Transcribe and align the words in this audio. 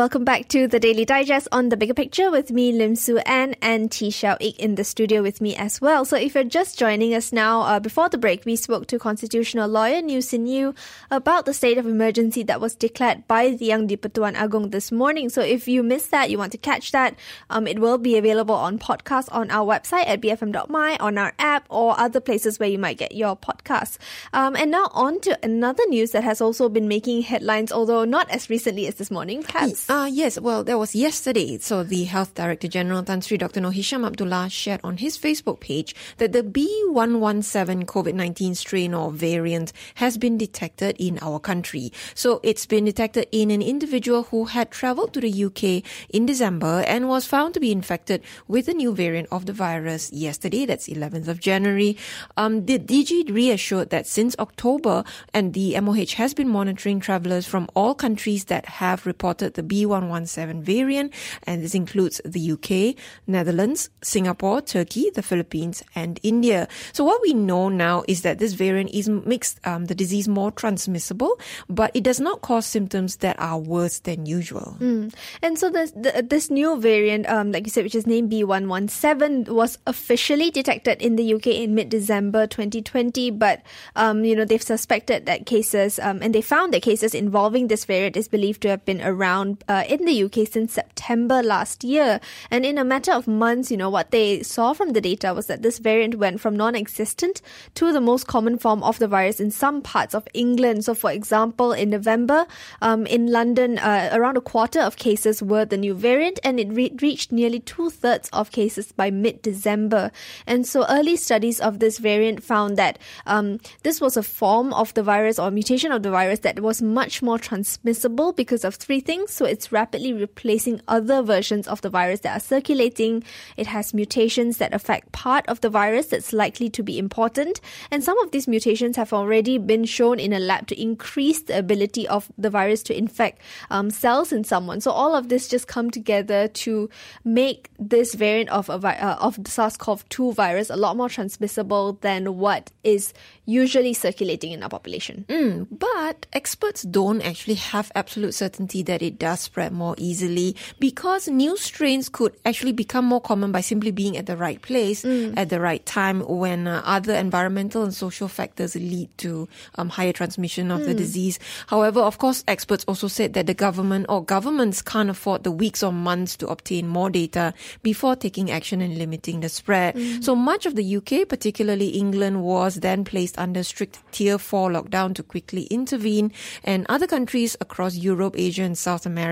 Welcome 0.00 0.24
back 0.24 0.48
to 0.48 0.66
the 0.66 0.80
Daily 0.80 1.04
Digest 1.04 1.46
on 1.52 1.68
the 1.68 1.76
bigger 1.76 1.92
picture 1.92 2.30
with 2.30 2.50
me, 2.50 2.72
Lim 2.72 2.96
Su 2.96 3.18
Ann, 3.18 3.54
and 3.60 3.92
Tee 3.92 4.08
Shiao 4.08 4.38
Eek 4.40 4.58
in 4.58 4.76
the 4.76 4.82
studio 4.82 5.20
with 5.20 5.42
me 5.42 5.54
as 5.54 5.78
well. 5.78 6.06
So, 6.06 6.16
if 6.16 6.34
you're 6.34 6.42
just 6.42 6.78
joining 6.78 7.12
us 7.12 7.34
now, 7.34 7.60
uh, 7.60 7.80
before 7.80 8.08
the 8.08 8.16
break, 8.16 8.46
we 8.46 8.56
spoke 8.56 8.86
to 8.86 8.98
constitutional 8.98 9.68
lawyer 9.68 10.00
New 10.00 10.22
Sin 10.22 10.46
Yew 10.46 10.74
about 11.10 11.44
the 11.44 11.52
state 11.52 11.76
of 11.76 11.84
emergency 11.84 12.42
that 12.44 12.62
was 12.62 12.74
declared 12.74 13.28
by 13.28 13.50
the 13.50 13.66
Yang 13.66 13.88
di-Pertuan 13.88 14.36
Agong 14.36 14.70
this 14.70 14.90
morning. 14.90 15.28
So, 15.28 15.42
if 15.42 15.68
you 15.68 15.82
missed 15.82 16.10
that, 16.12 16.30
you 16.30 16.38
want 16.38 16.52
to 16.52 16.58
catch 16.58 16.92
that, 16.92 17.14
um, 17.50 17.66
it 17.66 17.78
will 17.78 17.98
be 17.98 18.16
available 18.16 18.54
on 18.54 18.78
podcast 18.78 19.28
on 19.30 19.50
our 19.50 19.66
website 19.66 20.08
at 20.08 20.22
bfm.my, 20.22 20.96
on 20.96 21.18
our 21.18 21.34
app, 21.38 21.66
or 21.68 22.00
other 22.00 22.20
places 22.20 22.58
where 22.58 22.70
you 22.70 22.78
might 22.78 22.96
get 22.96 23.14
your 23.14 23.36
podcasts. 23.36 23.98
Um, 24.32 24.56
and 24.56 24.70
now 24.70 24.88
on 24.92 25.20
to 25.20 25.38
another 25.42 25.84
news 25.88 26.12
that 26.12 26.24
has 26.24 26.40
also 26.40 26.70
been 26.70 26.88
making 26.88 27.20
headlines, 27.20 27.70
although 27.70 28.06
not 28.06 28.30
as 28.30 28.48
recently 28.48 28.86
as 28.86 28.94
this 28.94 29.10
morning, 29.10 29.42
perhaps. 29.42 29.89
Uh, 29.90 30.06
yes, 30.06 30.38
well, 30.38 30.62
that 30.62 30.78
was 30.78 30.94
yesterday. 30.94 31.58
So 31.58 31.82
the 31.82 32.04
Health 32.04 32.34
Director 32.34 32.68
General 32.68 33.02
Tan 33.02 33.22
Sri 33.22 33.36
Dr. 33.36 33.60
Nohisham 33.60 33.74
Hisham 33.74 34.04
Abdullah 34.04 34.48
shared 34.48 34.80
on 34.84 34.98
his 34.98 35.18
Facebook 35.18 35.58
page 35.58 35.96
that 36.18 36.30
the 36.30 36.44
B117 36.44 37.86
COVID-19 37.86 38.54
strain 38.54 38.94
or 38.94 39.10
variant 39.10 39.72
has 39.96 40.16
been 40.16 40.38
detected 40.38 40.94
in 41.00 41.18
our 41.20 41.40
country. 41.40 41.92
So 42.14 42.38
it's 42.44 42.66
been 42.66 42.84
detected 42.84 43.26
in 43.32 43.50
an 43.50 43.62
individual 43.62 44.22
who 44.22 44.44
had 44.44 44.70
traveled 44.70 45.12
to 45.14 45.20
the 45.20 45.44
UK 45.46 45.82
in 46.10 46.24
December 46.24 46.84
and 46.86 47.08
was 47.08 47.26
found 47.26 47.54
to 47.54 47.60
be 47.60 47.72
infected 47.72 48.22
with 48.46 48.68
a 48.68 48.74
new 48.74 48.94
variant 48.94 49.26
of 49.32 49.46
the 49.46 49.52
virus 49.52 50.12
yesterday. 50.12 50.66
That's 50.66 50.88
11th 50.88 51.26
of 51.26 51.40
January. 51.40 51.96
Um, 52.36 52.66
the 52.66 52.78
DG 52.78 53.34
reassured 53.34 53.90
that 53.90 54.06
since 54.06 54.36
October 54.38 55.02
and 55.34 55.52
the 55.52 55.80
MOH 55.80 56.14
has 56.14 56.32
been 56.32 56.48
monitoring 56.48 57.00
travelers 57.00 57.44
from 57.44 57.68
all 57.74 57.96
countries 57.96 58.44
that 58.44 58.66
have 58.66 59.04
reported 59.04 59.54
the 59.54 59.64
B117 59.70 60.62
variant, 60.62 61.14
and 61.44 61.62
this 61.62 61.74
includes 61.74 62.20
the 62.24 62.52
UK, 62.52 63.00
Netherlands, 63.26 63.88
Singapore, 64.02 64.60
Turkey, 64.60 65.10
the 65.14 65.22
Philippines, 65.22 65.82
and 65.94 66.18
India. 66.22 66.66
So 66.92 67.04
what 67.04 67.22
we 67.22 67.32
know 67.32 67.68
now 67.68 68.02
is 68.08 68.22
that 68.22 68.38
this 68.38 68.52
variant 68.54 68.90
is 68.90 69.08
makes 69.08 69.54
um, 69.64 69.86
the 69.86 69.94
disease 69.94 70.26
more 70.26 70.50
transmissible, 70.50 71.38
but 71.68 71.90
it 71.94 72.02
does 72.02 72.18
not 72.20 72.42
cause 72.42 72.66
symptoms 72.66 73.16
that 73.22 73.38
are 73.38 73.58
worse 73.58 74.00
than 74.00 74.26
usual. 74.26 74.76
Mm. 74.80 75.14
And 75.42 75.58
so 75.58 75.70
this 75.70 75.92
the, 75.92 76.26
this 76.26 76.50
new 76.50 76.76
variant, 76.80 77.28
um, 77.28 77.52
like 77.52 77.66
you 77.66 77.70
said, 77.70 77.84
which 77.84 77.94
is 77.94 78.06
named 78.06 78.32
B117, 78.32 79.48
was 79.48 79.78
officially 79.86 80.50
detected 80.50 81.00
in 81.00 81.16
the 81.16 81.34
UK 81.34 81.46
in 81.62 81.74
mid-December 81.74 82.46
2020. 82.46 83.30
But 83.30 83.62
um, 83.94 84.24
you 84.24 84.34
know 84.34 84.44
they've 84.44 84.62
suspected 84.62 85.26
that 85.26 85.46
cases, 85.46 85.98
um, 85.98 86.20
and 86.22 86.34
they 86.34 86.42
found 86.42 86.74
that 86.74 86.82
cases 86.82 87.14
involving 87.14 87.68
this 87.68 87.84
variant 87.84 88.16
is 88.16 88.28
believed 88.28 88.62
to 88.62 88.68
have 88.68 88.84
been 88.84 89.00
around 89.02 89.59
uh, 89.68 89.84
in 89.88 90.04
the 90.04 90.24
UK 90.24 90.48
since 90.48 90.72
September 90.72 91.42
last 91.42 91.84
year. 91.84 92.20
And 92.50 92.64
in 92.64 92.78
a 92.78 92.84
matter 92.84 93.12
of 93.12 93.26
months, 93.26 93.70
you 93.70 93.76
know 93.76 93.90
what 93.90 94.10
they 94.10 94.42
saw 94.42 94.72
from 94.72 94.92
the 94.92 95.00
data 95.00 95.34
was 95.34 95.46
that 95.46 95.62
this 95.62 95.78
variant 95.78 96.16
went 96.16 96.40
from 96.40 96.56
non-existent 96.56 97.42
to 97.74 97.92
the 97.92 98.00
most 98.00 98.26
common 98.26 98.58
form 98.58 98.82
of 98.82 98.98
the 98.98 99.08
virus 99.08 99.40
in 99.40 99.50
some 99.50 99.82
parts 99.82 100.14
of 100.14 100.26
England. 100.34 100.84
So, 100.84 100.94
for 100.94 101.10
example, 101.10 101.72
in 101.72 101.90
November, 101.90 102.46
um, 102.82 103.06
in 103.06 103.30
London, 103.30 103.78
uh, 103.78 104.10
around 104.12 104.36
a 104.36 104.40
quarter 104.40 104.80
of 104.80 104.96
cases 104.96 105.42
were 105.42 105.64
the 105.64 105.76
new 105.76 105.94
variant, 105.94 106.38
and 106.44 106.60
it 106.60 106.68
re- 106.70 106.96
reached 107.00 107.32
nearly 107.32 107.60
two 107.60 107.90
thirds 107.90 108.28
of 108.32 108.50
cases 108.50 108.92
by 108.92 109.10
mid 109.10 109.42
December. 109.42 110.10
And 110.46 110.66
so, 110.66 110.86
early 110.88 111.16
studies 111.16 111.60
of 111.60 111.78
this 111.78 111.98
variant 111.98 112.42
found 112.42 112.76
that 112.76 112.98
um, 113.26 113.60
this 113.82 114.00
was 114.00 114.16
a 114.16 114.22
form 114.22 114.72
of 114.74 114.94
the 114.94 115.02
virus 115.02 115.38
or 115.38 115.50
mutation 115.50 115.92
of 115.92 116.02
the 116.02 116.10
virus 116.10 116.40
that 116.40 116.60
was 116.60 116.82
much 116.82 117.22
more 117.22 117.38
transmissible 117.38 118.32
because 118.32 118.64
of 118.64 118.74
three 118.74 119.00
things. 119.00 119.32
So, 119.32 119.44
it's 119.50 119.72
rapidly 119.72 120.12
replacing 120.12 120.80
other 120.88 121.22
versions 121.22 121.66
of 121.68 121.80
the 121.82 121.90
virus 121.90 122.20
that 122.20 122.36
are 122.36 122.40
circulating. 122.40 123.22
It 123.56 123.66
has 123.66 123.92
mutations 123.92 124.58
that 124.58 124.72
affect 124.72 125.12
part 125.12 125.46
of 125.48 125.60
the 125.60 125.70
virus 125.70 126.06
that's 126.06 126.32
likely 126.32 126.70
to 126.70 126.82
be 126.82 126.98
important. 126.98 127.60
And 127.90 128.02
some 128.02 128.18
of 128.20 128.30
these 128.30 128.48
mutations 128.48 128.96
have 128.96 129.12
already 129.12 129.58
been 129.58 129.84
shown 129.84 130.18
in 130.18 130.32
a 130.32 130.38
lab 130.38 130.66
to 130.68 130.80
increase 130.80 131.42
the 131.42 131.58
ability 131.58 132.06
of 132.08 132.30
the 132.38 132.50
virus 132.50 132.82
to 132.84 132.96
infect 132.96 133.42
um, 133.70 133.90
cells 133.90 134.32
in 134.32 134.44
someone. 134.44 134.80
So 134.80 134.90
all 134.90 135.14
of 135.14 135.28
this 135.28 135.48
just 135.48 135.66
come 135.66 135.90
together 135.90 136.48
to 136.48 136.88
make 137.24 137.68
this 137.78 138.14
variant 138.14 138.50
of 138.50 138.68
a 138.68 138.78
vi- 138.78 138.98
uh, 138.98 139.16
of 139.16 139.42
the 139.42 139.50
SARS-CoV-2 139.50 140.34
virus 140.34 140.70
a 140.70 140.76
lot 140.76 140.96
more 140.96 141.08
transmissible 141.08 141.98
than 142.00 142.38
what 142.38 142.70
is 142.84 143.12
usually 143.46 143.92
circulating 143.92 144.52
in 144.52 144.62
our 144.62 144.68
population. 144.68 145.24
Mm, 145.28 145.66
but 145.70 146.26
experts 146.32 146.82
don't 146.82 147.20
actually 147.22 147.54
have 147.54 147.90
absolute 147.94 148.34
certainty 148.34 148.82
that 148.84 149.02
it 149.02 149.18
does 149.18 149.39
spread 149.40 149.72
more 149.72 149.94
easily 149.98 150.54
because 150.78 151.28
new 151.28 151.56
strains 151.56 152.08
could 152.08 152.36
actually 152.44 152.72
become 152.72 153.04
more 153.04 153.20
common 153.20 153.52
by 153.52 153.60
simply 153.60 153.90
being 153.90 154.16
at 154.16 154.26
the 154.26 154.36
right 154.36 154.60
place 154.62 155.04
at 155.04 155.48
the 155.48 155.60
right 155.60 155.84
time 155.86 156.20
when 156.20 156.66
uh, 156.66 156.82
other 156.84 157.14
environmental 157.14 157.82
and 157.82 157.94
social 157.94 158.28
factors 158.28 158.74
lead 158.74 159.08
to 159.18 159.48
um, 159.76 159.88
higher 159.88 160.12
transmission 160.12 160.70
of 160.70 160.84
the 160.84 160.94
disease. 160.94 161.38
However, 161.66 162.00
of 162.00 162.18
course, 162.18 162.44
experts 162.46 162.84
also 162.86 163.08
said 163.08 163.34
that 163.34 163.46
the 163.46 163.54
government 163.54 164.06
or 164.08 164.24
governments 164.24 164.82
can't 164.82 165.10
afford 165.10 165.44
the 165.44 165.50
weeks 165.50 165.82
or 165.82 165.92
months 165.92 166.36
to 166.36 166.48
obtain 166.48 166.86
more 166.86 167.10
data 167.10 167.54
before 167.82 168.16
taking 168.16 168.50
action 168.50 168.80
and 168.80 168.98
limiting 168.98 169.40
the 169.40 169.48
spread. 169.48 169.96
So 170.22 170.34
much 170.34 170.66
of 170.66 170.74
the 170.76 170.96
UK, 170.96 171.28
particularly 171.28 171.88
England, 171.88 172.42
was 172.42 172.76
then 172.76 173.04
placed 173.04 173.38
under 173.38 173.62
strict 173.62 173.98
tier 174.12 174.38
4 174.38 174.70
lockdown 174.70 175.14
to 175.14 175.22
quickly 175.22 175.64
intervene 175.64 176.32
and 176.64 176.86
other 176.88 177.06
countries 177.06 177.56
across 177.60 177.96
Europe, 177.96 178.34
Asia 178.36 178.62
and 178.62 178.76
South 178.76 179.06
America 179.06 179.29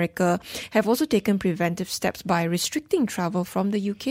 have 0.70 0.86
also 0.88 1.04
taken 1.04 1.38
preventive 1.38 1.88
steps 1.91 2.22
by 2.22 2.42
restricting 2.44 3.06
travel 3.06 3.44
from 3.44 3.70
the 3.70 3.91
UK. 3.91 4.06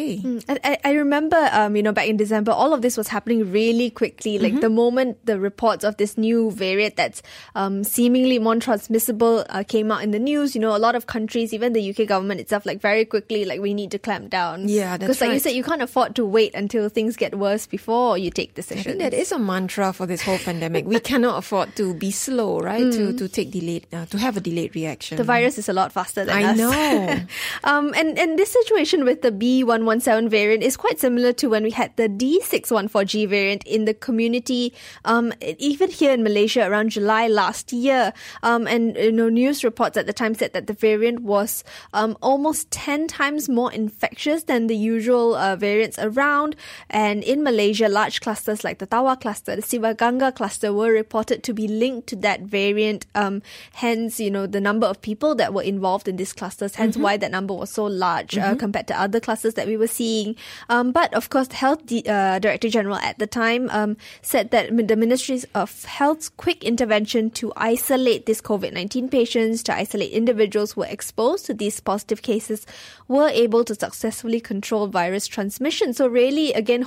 I, 0.50 0.60
I- 0.64 0.78
I 0.84 0.92
remember, 0.94 1.38
um, 1.52 1.76
you 1.76 1.84
know, 1.84 1.92
back 1.92 2.08
in 2.08 2.18
December, 2.18 2.52
all 2.52 2.74
of 2.74 2.82
this 2.82 2.96
was 2.98 3.08
happening 3.08 3.52
really 3.52 3.90
quickly. 3.90 4.40
Like 4.40 4.60
the 4.62 4.70
moment 4.70 5.18
the 5.26 5.40
reports 5.40 5.84
of 5.84 5.98
this 5.98 6.18
new 6.18 6.52
variant 6.52 6.96
that's 6.96 7.22
um, 7.56 7.84
seemingly 7.84 8.40
more 8.40 8.56
transmissible 8.58 9.46
uh, 9.50 9.64
came 9.68 9.92
out 9.92 10.04
in 10.04 10.12
the 10.12 10.20
news, 10.20 10.56
you 10.56 10.62
know, 10.62 10.76
a 10.76 10.80
lot 10.80 10.96
of 10.96 11.08
countries, 11.08 11.54
even 11.54 11.74
the 11.74 11.90
UK 11.90 12.08
government 12.08 12.40
itself, 12.40 12.66
like 12.66 12.80
very 12.82 13.06
quickly, 13.06 13.44
like 13.46 13.60
we 13.60 13.74
need 13.74 13.92
to 13.92 14.00
clamp 14.00 14.30
down. 14.30 14.68
Yeah, 14.70 14.98
that's 14.98 15.02
Because, 15.02 15.22
like 15.22 15.34
you 15.34 15.40
said, 15.40 15.52
you 15.54 15.64
can't 15.64 15.82
afford 15.82 16.16
to 16.16 16.26
wait 16.26 16.56
until 16.56 16.90
things 16.90 17.16
get 17.18 17.38
worse 17.38 17.68
before 17.68 18.18
you 18.18 18.32
take 18.32 18.52
I 18.52 18.54
decisions. 18.56 18.86
think 18.86 19.00
that 19.00 19.14
is 19.14 19.32
a 19.32 19.40
mantra 19.40 19.92
for 19.94 20.06
this 20.06 20.22
whole 20.22 20.38
pandemic. 20.40 20.86
We 20.86 21.00
cannot 21.00 21.38
afford 21.38 21.76
to 21.76 21.94
be 21.94 22.12
slow, 22.12 22.60
right? 22.60 22.92
To 22.92 23.14
to 23.18 23.28
take 23.28 23.52
delayed, 23.52 23.88
uh, 23.94 24.06
to 24.08 24.18
have 24.18 24.38
a 24.38 24.42
delayed 24.42 24.76
reaction. 24.76 25.18
The 25.18 25.24
virus 25.24 25.58
is 25.58 25.70
a 25.70 25.74
lot 25.78 25.92
faster 25.94 26.26
than 26.26 26.36
I 26.36 26.52
us. 26.52 26.58
know. 26.58 27.20
um, 27.64 27.94
and, 27.96 28.18
and 28.18 28.38
this 28.38 28.52
situation 28.52 29.06
with 29.06 29.22
the 29.22 29.32
B117 29.32 30.30
variant 30.30 30.64
is 30.64 30.76
quite 30.76 31.00
similar 31.00 31.32
to 31.34 31.48
when 31.48 31.64
we 31.64 31.72
had 31.72 31.96
the 31.96 32.10
D614G 32.10 33.30
variant 33.30 33.64
in 33.66 33.86
the 33.86 33.94
community, 33.94 34.74
um, 35.06 35.34
even 35.60 35.90
here 35.90 36.12
in 36.12 36.24
Malaysia 36.24 36.68
around 36.68 36.90
July 36.90 37.28
last 37.28 37.72
year. 37.72 38.14
Um, 38.44 38.68
and, 38.68 38.98
you 38.98 39.12
know, 39.12 39.30
news 39.30 39.64
reports 39.64 39.96
at 39.98 40.08
the 40.08 40.14
time 40.14 40.34
said 40.34 40.54
that 40.54 40.68
the 40.68 40.74
variant 40.74 41.22
was 41.22 41.64
um, 41.94 42.18
almost 42.22 42.72
10 42.72 43.08
times 43.08 43.48
more 43.48 43.72
infectious 43.72 44.44
than 44.44 44.68
the 44.68 44.76
usual 44.76 45.36
uh, 45.36 45.56
variants 45.56 46.00
around. 46.00 46.56
And 46.90 47.24
in 47.24 47.44
Malaysia, 47.44 47.88
large 47.88 48.22
clusters 48.22 48.64
like 48.64 48.80
the 48.80 48.88
Tawar 48.88 49.20
cluster, 49.20 49.56
the 49.56 49.62
Sivaganga 49.62 50.34
cluster 50.34 50.74
were 50.74 50.92
reported 50.92 51.44
to 51.44 51.54
be 51.54 51.68
linked 51.68 52.08
to 52.08 52.16
that 52.18 52.42
variant. 52.42 53.06
Um, 53.14 53.42
hence, 53.74 54.20
you 54.20 54.32
know, 54.32 54.48
the 54.48 54.62
number 54.62 54.88
of 54.88 55.02
people 55.02 55.36
that 55.36 55.54
were 55.54 55.64
involved 55.68 56.08
in 56.08 56.16
these 56.16 56.34
clusters, 56.34 56.76
hence 56.76 56.98
why 56.98 57.18
that 57.18 57.32
number 57.32 57.54
was 57.54 57.70
so 57.72 57.86
large 57.86 58.38
uh, 58.38 58.56
compared 58.56 58.88
to 58.88 59.00
other 59.00 59.20
clusters 59.20 59.56
that 59.56 59.68
we 59.68 59.78
were 59.78 59.88
seeing. 59.88 60.36
Um, 60.70 60.92
but 60.92 61.14
of 61.14 61.30
course, 61.30 61.48
the 61.48 61.56
Health 61.56 61.82
uh, 62.08 62.40
Director 62.40 62.70
General 62.70 62.98
at 62.98 63.20
the 63.20 63.28
time 63.28 63.70
um, 63.72 63.98
said 64.22 64.52
that 64.52 64.76
the 64.88 64.96
Ministry 64.96 65.42
of 65.54 65.84
Health's 65.86 66.30
quick 66.30 66.64
intervention 66.64 67.30
to 67.32 67.52
isolate 67.56 68.26
these 68.26 68.42
COVID 68.42 68.74
19 68.74 69.10
patients, 69.10 69.64
to 69.64 69.76
isolate 69.76 70.12
individuals 70.12 70.74
who 70.74 70.82
were 70.82 70.88
exposed 70.88 71.46
to 71.48 71.54
these 71.54 71.80
positive 71.80 72.22
cases, 72.22 72.66
were 73.08 73.30
able 73.30 73.64
to 73.64 73.76
successfully 73.76 74.40
control 74.40 74.88
virus 74.88 75.28
transmission. 75.28 75.94
So, 75.94 76.08
really, 76.08 76.54
again, 76.54 76.86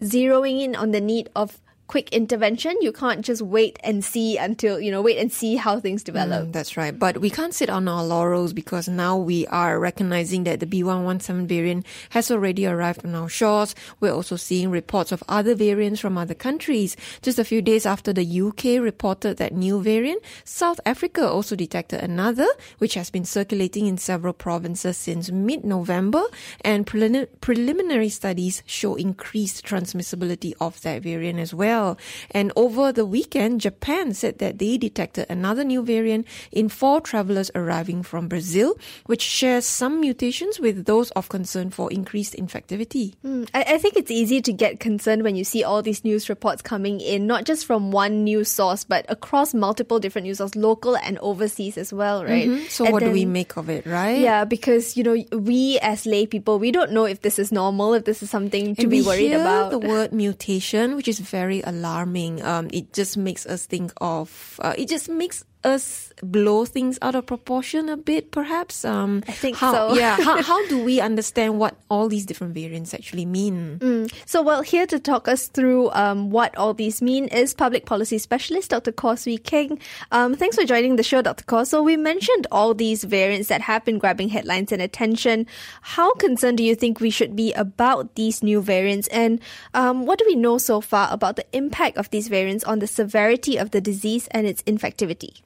zeroing 0.00 0.60
in 0.62 0.76
on 0.76 0.90
the 0.90 1.00
need 1.00 1.28
of 1.34 1.60
quick 1.86 2.12
intervention. 2.12 2.76
You 2.80 2.92
can't 2.92 3.24
just 3.24 3.42
wait 3.42 3.78
and 3.84 4.04
see 4.04 4.36
until, 4.38 4.80
you 4.80 4.90
know, 4.90 5.02
wait 5.02 5.18
and 5.18 5.30
see 5.30 5.56
how 5.56 5.80
things 5.80 6.02
develop. 6.02 6.48
Mm, 6.48 6.52
that's 6.52 6.76
right. 6.76 6.96
But 6.98 7.18
we 7.18 7.30
can't 7.30 7.54
sit 7.54 7.68
on 7.68 7.88
our 7.88 8.04
laurels 8.04 8.52
because 8.52 8.88
now 8.88 9.16
we 9.16 9.46
are 9.48 9.78
recognizing 9.78 10.44
that 10.44 10.60
the 10.60 10.66
B117 10.66 11.46
variant 11.46 11.86
has 12.10 12.30
already 12.30 12.66
arrived 12.66 13.04
on 13.04 13.14
our 13.14 13.28
shores. 13.28 13.74
We're 14.00 14.14
also 14.14 14.36
seeing 14.36 14.70
reports 14.70 15.12
of 15.12 15.22
other 15.28 15.54
variants 15.54 16.00
from 16.00 16.16
other 16.16 16.34
countries. 16.34 16.96
Just 17.22 17.38
a 17.38 17.44
few 17.44 17.60
days 17.60 17.86
after 17.86 18.12
the 18.12 18.40
UK 18.40 18.82
reported 18.82 19.36
that 19.36 19.52
new 19.52 19.82
variant, 19.82 20.22
South 20.44 20.80
Africa 20.86 21.28
also 21.28 21.54
detected 21.54 22.02
another, 22.02 22.48
which 22.78 22.94
has 22.94 23.10
been 23.10 23.24
circulating 23.24 23.86
in 23.86 23.98
several 23.98 24.32
provinces 24.32 24.96
since 24.96 25.30
mid-November. 25.30 26.22
And 26.62 26.86
prelim- 26.86 27.28
preliminary 27.40 28.08
studies 28.08 28.62
show 28.66 28.94
increased 28.94 29.64
transmissibility 29.66 30.54
of 30.60 30.80
that 30.82 31.02
variant 31.02 31.38
as 31.38 31.52
well 31.52 31.73
well. 31.74 31.98
And 32.30 32.52
over 32.56 32.92
the 32.92 33.06
weekend, 33.06 33.60
Japan 33.60 34.14
said 34.14 34.38
that 34.38 34.58
they 34.58 34.78
detected 34.78 35.26
another 35.28 35.64
new 35.64 35.82
variant 35.82 36.26
in 36.52 36.68
four 36.68 37.00
travelers 37.00 37.50
arriving 37.54 38.02
from 38.02 38.28
Brazil, 38.28 38.78
which 39.06 39.22
shares 39.22 39.66
some 39.66 40.00
mutations 40.00 40.60
with 40.60 40.86
those 40.86 41.10
of 41.12 41.28
concern 41.28 41.70
for 41.70 41.90
increased 41.90 42.34
infectivity. 42.34 43.14
Mm, 43.24 43.48
I, 43.54 43.74
I, 43.74 43.78
think 43.78 43.96
it's 43.96 44.10
easy 44.10 44.40
to 44.42 44.52
get 44.52 44.80
concerned 44.80 45.22
when 45.22 45.36
you 45.36 45.44
see 45.44 45.64
all 45.64 45.82
these 45.82 46.04
news 46.04 46.28
reports 46.28 46.62
coming 46.62 47.00
in, 47.00 47.26
not 47.26 47.44
just 47.44 47.66
from 47.66 47.90
one 47.90 48.24
news 48.24 48.48
source, 48.48 48.84
but 48.84 49.04
across 49.08 49.54
multiple 49.54 49.98
different 49.98 50.26
news 50.26 50.38
sources, 50.38 50.56
local 50.56 50.96
and 50.96 51.18
overseas 51.18 51.76
as 51.78 51.92
well, 51.92 52.24
right? 52.24 52.48
Mm-hmm. 52.48 52.66
So, 52.68 52.84
and 52.84 52.92
what 52.92 53.00
then, 53.00 53.10
do 53.10 53.14
we 53.14 53.24
make 53.24 53.56
of 53.56 53.68
it, 53.68 53.86
right? 53.86 54.18
Yeah, 54.18 54.44
because, 54.44 54.96
you 54.96 55.02
know, 55.02 55.16
we 55.32 55.78
as 55.82 56.06
lay 56.06 56.26
people, 56.26 56.58
we 56.58 56.70
don't 56.70 56.92
know 56.92 57.04
if 57.04 57.22
this 57.22 57.38
is 57.38 57.50
normal, 57.50 57.94
if 57.94 58.04
this 58.04 58.22
is 58.22 58.30
something 58.30 58.76
to 58.76 58.82
and 58.82 58.90
be 58.90 59.02
worried 59.02 59.32
about. 59.32 59.70
the 59.70 59.78
word 59.78 60.12
mutation, 60.12 60.96
which 60.96 61.08
is 61.08 61.18
very 61.18 61.63
alarming. 61.66 62.42
Um, 62.42 62.68
it 62.72 62.92
just 62.92 63.16
makes 63.16 63.46
us 63.46 63.66
think 63.66 63.92
of, 64.00 64.60
uh, 64.62 64.74
it 64.76 64.88
just 64.88 65.08
makes 65.08 65.44
us 65.64 66.12
blow 66.22 66.64
things 66.64 66.98
out 67.02 67.14
of 67.14 67.26
proportion 67.26 67.88
a 67.88 67.96
bit, 67.96 68.30
perhaps? 68.30 68.84
Um, 68.84 69.22
I 69.26 69.32
think 69.32 69.56
how, 69.56 69.72
so. 69.72 69.94
yeah. 69.94 70.16
How, 70.16 70.42
how 70.50 70.66
do 70.68 70.82
we 70.82 71.00
understand 71.00 71.58
what 71.58 71.76
all 71.90 72.08
these 72.08 72.26
different 72.26 72.54
variants 72.54 72.94
actually 72.94 73.26
mean? 73.26 73.78
Mm. 73.78 74.14
So, 74.26 74.42
well, 74.42 74.62
here 74.62 74.86
to 74.86 74.98
talk 74.98 75.28
us 75.28 75.48
through 75.48 75.90
um, 75.92 76.30
what 76.30 76.56
all 76.56 76.74
these 76.74 77.02
mean 77.02 77.28
is 77.28 77.54
public 77.54 77.86
policy 77.86 78.18
specialist 78.18 78.70
Dr. 78.70 78.92
Khor 78.92 79.14
Kheng. 79.14 79.80
Um, 80.12 80.34
thanks 80.34 80.56
for 80.56 80.64
joining 80.64 80.96
the 80.96 81.02
show, 81.02 81.22
Dr. 81.22 81.44
Khor. 81.44 81.64
So, 81.64 81.82
we 81.82 81.96
mentioned 81.96 82.46
all 82.52 82.74
these 82.74 83.04
variants 83.04 83.48
that 83.48 83.60
have 83.62 83.84
been 83.84 83.98
grabbing 83.98 84.28
headlines 84.28 84.72
and 84.72 84.82
attention. 84.82 85.46
How 85.82 86.12
concerned 86.14 86.58
do 86.58 86.64
you 86.64 86.74
think 86.74 87.00
we 87.00 87.10
should 87.10 87.34
be 87.34 87.52
about 87.54 88.14
these 88.14 88.42
new 88.42 88.60
variants? 88.60 89.08
And 89.08 89.40
um, 89.72 90.06
what 90.06 90.18
do 90.18 90.24
we 90.26 90.36
know 90.36 90.58
so 90.58 90.80
far 90.80 91.08
about 91.12 91.36
the 91.36 91.46
impact 91.52 91.96
of 91.96 92.10
these 92.10 92.28
variants 92.28 92.64
on 92.64 92.78
the 92.78 92.86
severity 92.86 93.56
of 93.56 93.70
the 93.70 93.80
disease 93.80 94.28
and 94.30 94.46
its 94.46 94.62
infectivity? 94.62 95.40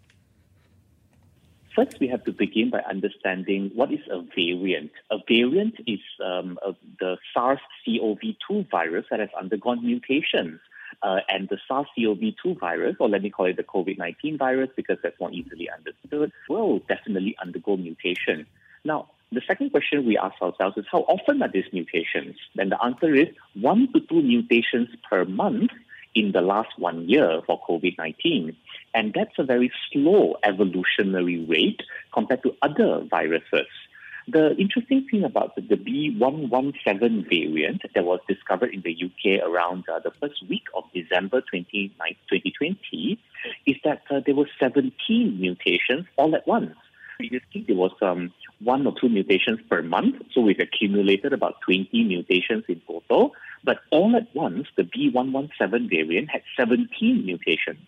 First, 1.78 2.00
we 2.00 2.08
have 2.08 2.24
to 2.24 2.32
begin 2.32 2.70
by 2.70 2.80
understanding 2.90 3.70
what 3.72 3.92
is 3.92 4.00
a 4.10 4.20
variant. 4.34 4.90
A 5.12 5.18
variant 5.28 5.76
is 5.86 6.00
um, 6.20 6.58
a, 6.66 6.74
the 6.98 7.18
SARS-CoV-2 7.32 8.68
virus 8.68 9.06
that 9.12 9.20
has 9.20 9.28
undergone 9.40 9.86
mutations. 9.86 10.58
Uh, 11.04 11.20
and 11.28 11.48
the 11.48 11.58
SARS-CoV-2 11.68 12.58
virus, 12.58 12.96
or 12.98 13.08
let 13.08 13.22
me 13.22 13.30
call 13.30 13.46
it 13.46 13.56
the 13.56 13.62
COVID-19 13.62 14.38
virus 14.38 14.70
because 14.74 14.98
that's 15.04 15.20
more 15.20 15.30
easily 15.30 15.70
understood, 15.70 16.32
will 16.48 16.80
definitely 16.88 17.36
undergo 17.40 17.76
mutation. 17.76 18.44
Now, 18.82 19.10
the 19.30 19.42
second 19.46 19.70
question 19.70 20.04
we 20.04 20.18
ask 20.18 20.42
ourselves 20.42 20.76
is 20.78 20.84
how 20.90 21.02
often 21.02 21.40
are 21.44 21.48
these 21.48 21.72
mutations? 21.72 22.34
Then 22.56 22.70
the 22.70 22.84
answer 22.84 23.14
is 23.14 23.28
one 23.54 23.92
to 23.92 24.00
two 24.00 24.20
mutations 24.20 24.88
per 25.08 25.24
month 25.26 25.70
in 26.16 26.32
the 26.32 26.40
last 26.40 26.76
one 26.76 27.08
year 27.08 27.40
for 27.46 27.60
COVID 27.68 27.96
19. 27.98 28.56
And 28.94 29.12
that's 29.14 29.38
a 29.38 29.44
very 29.44 29.70
slow 29.92 30.36
evolutionary 30.42 31.44
rate 31.44 31.80
compared 32.12 32.42
to 32.42 32.54
other 32.62 33.04
viruses. 33.08 33.66
The 34.30 34.54
interesting 34.56 35.06
thing 35.10 35.24
about 35.24 35.56
the, 35.56 35.62
the 35.62 35.76
B117 35.76 37.28
variant 37.30 37.80
that 37.94 38.04
was 38.04 38.20
discovered 38.28 38.74
in 38.74 38.82
the 38.82 38.94
UK 39.02 39.42
around 39.42 39.84
uh, 39.88 40.00
the 40.00 40.10
first 40.20 40.46
week 40.50 40.64
of 40.74 40.84
December 40.92 41.40
20, 41.40 41.94
2020 41.96 43.18
is 43.66 43.76
that 43.84 44.02
uh, 44.10 44.20
there 44.26 44.34
were 44.34 44.48
17 44.60 45.40
mutations 45.40 46.04
all 46.18 46.34
at 46.34 46.46
once. 46.46 46.74
Previously, 47.16 47.64
there 47.66 47.76
was 47.76 47.92
um, 48.02 48.30
one 48.60 48.86
or 48.86 48.92
two 49.00 49.08
mutations 49.08 49.60
per 49.70 49.82
month, 49.82 50.16
so 50.34 50.42
we've 50.42 50.60
accumulated 50.60 51.32
about 51.32 51.62
20 51.62 51.88
mutations 52.04 52.64
in 52.68 52.82
total. 52.86 53.32
But 53.64 53.78
all 53.90 54.14
at 54.14 54.28
once, 54.34 54.66
the 54.76 54.82
B117 54.82 55.88
variant 55.88 56.28
had 56.30 56.42
17 56.54 57.24
mutations. 57.24 57.80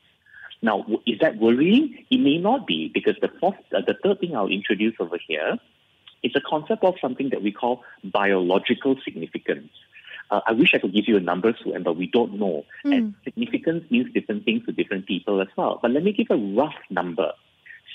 Now, 0.62 0.84
is 1.06 1.18
that 1.20 1.38
worrying? 1.38 2.04
It 2.10 2.18
may 2.20 2.38
not 2.38 2.66
be, 2.66 2.90
because 2.92 3.16
the 3.20 3.30
fourth, 3.40 3.56
uh, 3.74 3.80
the 3.86 3.96
third 4.02 4.20
thing 4.20 4.36
I'll 4.36 4.48
introduce 4.48 4.94
over 5.00 5.18
here 5.26 5.58
is 6.22 6.32
a 6.36 6.40
concept 6.40 6.84
of 6.84 6.96
something 7.00 7.30
that 7.30 7.42
we 7.42 7.50
call 7.50 7.82
biological 8.04 8.96
significance. 9.02 9.70
Uh, 10.30 10.40
I 10.46 10.52
wish 10.52 10.74
I 10.74 10.78
could 10.78 10.94
give 10.94 11.08
you 11.08 11.16
a 11.16 11.20
number, 11.20 11.52
Suen, 11.54 11.82
but 11.82 11.96
we 11.96 12.06
don't 12.06 12.38
know. 12.38 12.64
Mm. 12.84 12.96
And 12.96 13.14
significance 13.24 13.90
means 13.90 14.12
different 14.12 14.44
things 14.44 14.64
to 14.66 14.72
different 14.72 15.06
people 15.06 15.40
as 15.40 15.48
well. 15.56 15.78
But 15.80 15.92
let 15.92 16.04
me 16.04 16.12
give 16.12 16.26
a 16.30 16.36
rough 16.36 16.76
number. 16.90 17.32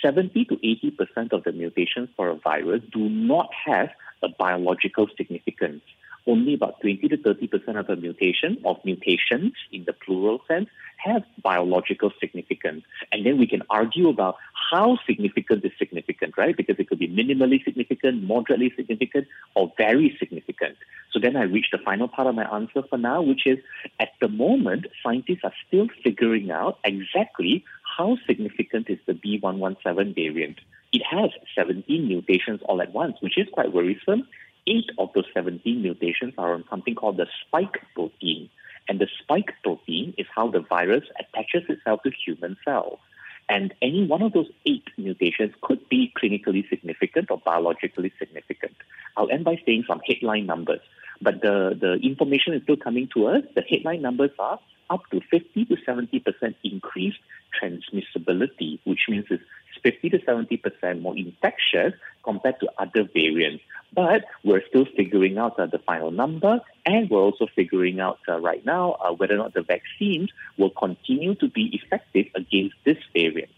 70 0.01 0.45
to 0.45 0.55
80% 0.57 1.31
of 1.31 1.43
the 1.43 1.51
mutations 1.51 2.09
for 2.17 2.29
a 2.29 2.35
virus 2.35 2.81
do 2.91 3.09
not 3.09 3.49
have 3.65 3.89
a 4.21 4.27
biological 4.27 5.07
significance 5.15 5.81
only 6.27 6.53
about 6.53 6.81
20 6.81 7.07
to 7.07 7.17
30 7.17 7.47
percent 7.47 7.77
of 7.77 7.87
the 7.87 7.95
mutation 7.95 8.57
of 8.65 8.77
mutations 8.83 9.53
in 9.71 9.85
the 9.85 9.93
plural 9.93 10.41
sense 10.47 10.69
have 11.05 11.23
biological 11.43 12.11
significance. 12.19 12.83
And 13.11 13.25
then 13.25 13.37
we 13.37 13.47
can 13.47 13.61
argue 13.69 14.09
about 14.09 14.37
how 14.71 14.97
significant 15.05 15.63
is 15.63 15.71
significant, 15.77 16.37
right? 16.37 16.57
Because 16.57 16.77
it 16.79 16.89
could 16.89 16.99
be 16.99 17.07
minimally 17.07 17.63
significant, 17.63 18.23
moderately 18.23 18.73
significant, 18.75 19.27
or 19.55 19.71
very 19.77 20.15
significant. 20.19 20.77
So 21.11 21.19
then 21.19 21.35
I 21.35 21.43
reach 21.43 21.67
the 21.71 21.77
final 21.77 22.07
part 22.07 22.27
of 22.27 22.35
my 22.35 22.43
answer 22.53 22.81
for 22.89 22.97
now, 22.97 23.21
which 23.21 23.45
is 23.45 23.59
at 23.99 24.09
the 24.19 24.27
moment, 24.27 24.87
scientists 25.03 25.43
are 25.43 25.53
still 25.67 25.87
figuring 26.03 26.51
out 26.51 26.79
exactly 26.83 27.63
how 27.97 28.17
significant 28.27 28.89
is 28.89 28.99
the 29.05 29.13
B117 29.13 30.15
variant. 30.15 30.59
It 30.91 31.03
has 31.09 31.29
17 31.55 32.07
mutations 32.07 32.61
all 32.63 32.81
at 32.81 32.93
once, 32.93 33.17
which 33.21 33.37
is 33.37 33.47
quite 33.53 33.71
worrisome 33.73 34.27
eight 34.67 34.89
of 34.97 35.09
those 35.13 35.25
17 35.33 35.81
mutations 35.81 36.33
are 36.37 36.53
on 36.53 36.63
something 36.69 36.95
called 36.95 37.17
the 37.17 37.27
spike 37.45 37.81
protein. 37.93 38.49
And 38.87 38.99
the 38.99 39.07
spike 39.19 39.53
protein 39.63 40.13
is 40.17 40.27
how 40.33 40.49
the 40.49 40.59
virus 40.59 41.05
attaches 41.19 41.69
itself 41.69 42.03
to 42.03 42.11
human 42.11 42.57
cells. 42.63 42.99
And 43.47 43.73
any 43.81 44.05
one 44.05 44.21
of 44.21 44.33
those 44.33 44.49
eight 44.65 44.87
mutations 44.97 45.53
could 45.61 45.87
be 45.89 46.11
clinically 46.19 46.67
significant 46.69 47.29
or 47.29 47.37
biologically 47.37 48.11
significant. 48.17 48.75
I'll 49.17 49.29
end 49.29 49.43
by 49.43 49.61
saying 49.65 49.85
some 49.87 50.01
headline 50.07 50.45
numbers. 50.45 50.81
But 51.21 51.41
the, 51.41 51.77
the 51.79 51.93
information 52.03 52.53
is 52.53 52.63
still 52.63 52.77
coming 52.77 53.07
to 53.13 53.27
us. 53.27 53.43
The 53.55 53.61
headline 53.61 54.01
numbers 54.01 54.31
are 54.39 54.59
up 54.89 55.01
to 55.11 55.21
50 55.31 55.65
to 55.65 55.75
70% 55.75 56.55
increased 56.63 57.19
transmissibility, 57.59 58.79
which 58.83 59.01
means 59.09 59.25
it's 59.29 59.43
50 59.83 60.09
to 60.11 60.19
70% 60.19 61.01
more 61.01 61.17
infectious 61.17 61.93
compared 62.23 62.59
to 62.59 62.69
other 62.77 63.07
variants. 63.13 63.63
But 63.93 64.25
we're 64.43 64.65
still 64.67 64.85
figuring 64.97 65.37
out 65.37 65.59
uh, 65.59 65.67
the 65.67 65.79
final 65.79 66.11
number, 66.11 66.59
and 66.85 67.09
we're 67.09 67.21
also 67.21 67.47
figuring 67.55 67.99
out 67.99 68.19
uh, 68.27 68.39
right 68.39 68.65
now 68.65 68.93
uh, 68.93 69.13
whether 69.13 69.35
or 69.35 69.37
not 69.37 69.53
the 69.53 69.61
vaccines 69.61 70.31
will 70.57 70.71
continue 70.71 71.35
to 71.35 71.47
be 71.47 71.79
effective 71.81 72.27
against 72.35 72.75
this 72.83 72.97
variant. 73.13 73.51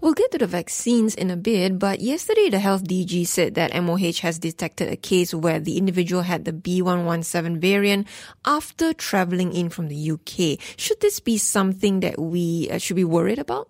We'll 0.00 0.14
get 0.14 0.30
to 0.32 0.38
the 0.38 0.46
vaccines 0.46 1.14
in 1.14 1.30
a 1.30 1.36
bit, 1.36 1.78
but 1.78 2.00
yesterday 2.00 2.48
the 2.50 2.58
health 2.58 2.84
DG 2.84 3.26
said 3.26 3.54
that 3.54 3.74
MOH 3.74 4.20
has 4.22 4.38
detected 4.38 4.88
a 4.88 4.96
case 4.96 5.34
where 5.34 5.60
the 5.60 5.78
individual 5.78 6.22
had 6.22 6.44
the 6.44 6.52
B117 6.52 7.58
variant 7.58 8.06
after 8.44 8.92
traveling 8.92 9.52
in 9.52 9.68
from 9.68 9.88
the 9.88 10.10
UK. 10.10 10.58
Should 10.76 11.00
this 11.00 11.20
be 11.20 11.38
something 11.38 12.00
that 12.00 12.18
we 12.18 12.68
uh, 12.70 12.78
should 12.78 12.96
be 12.96 13.04
worried 13.04 13.38
about? 13.38 13.68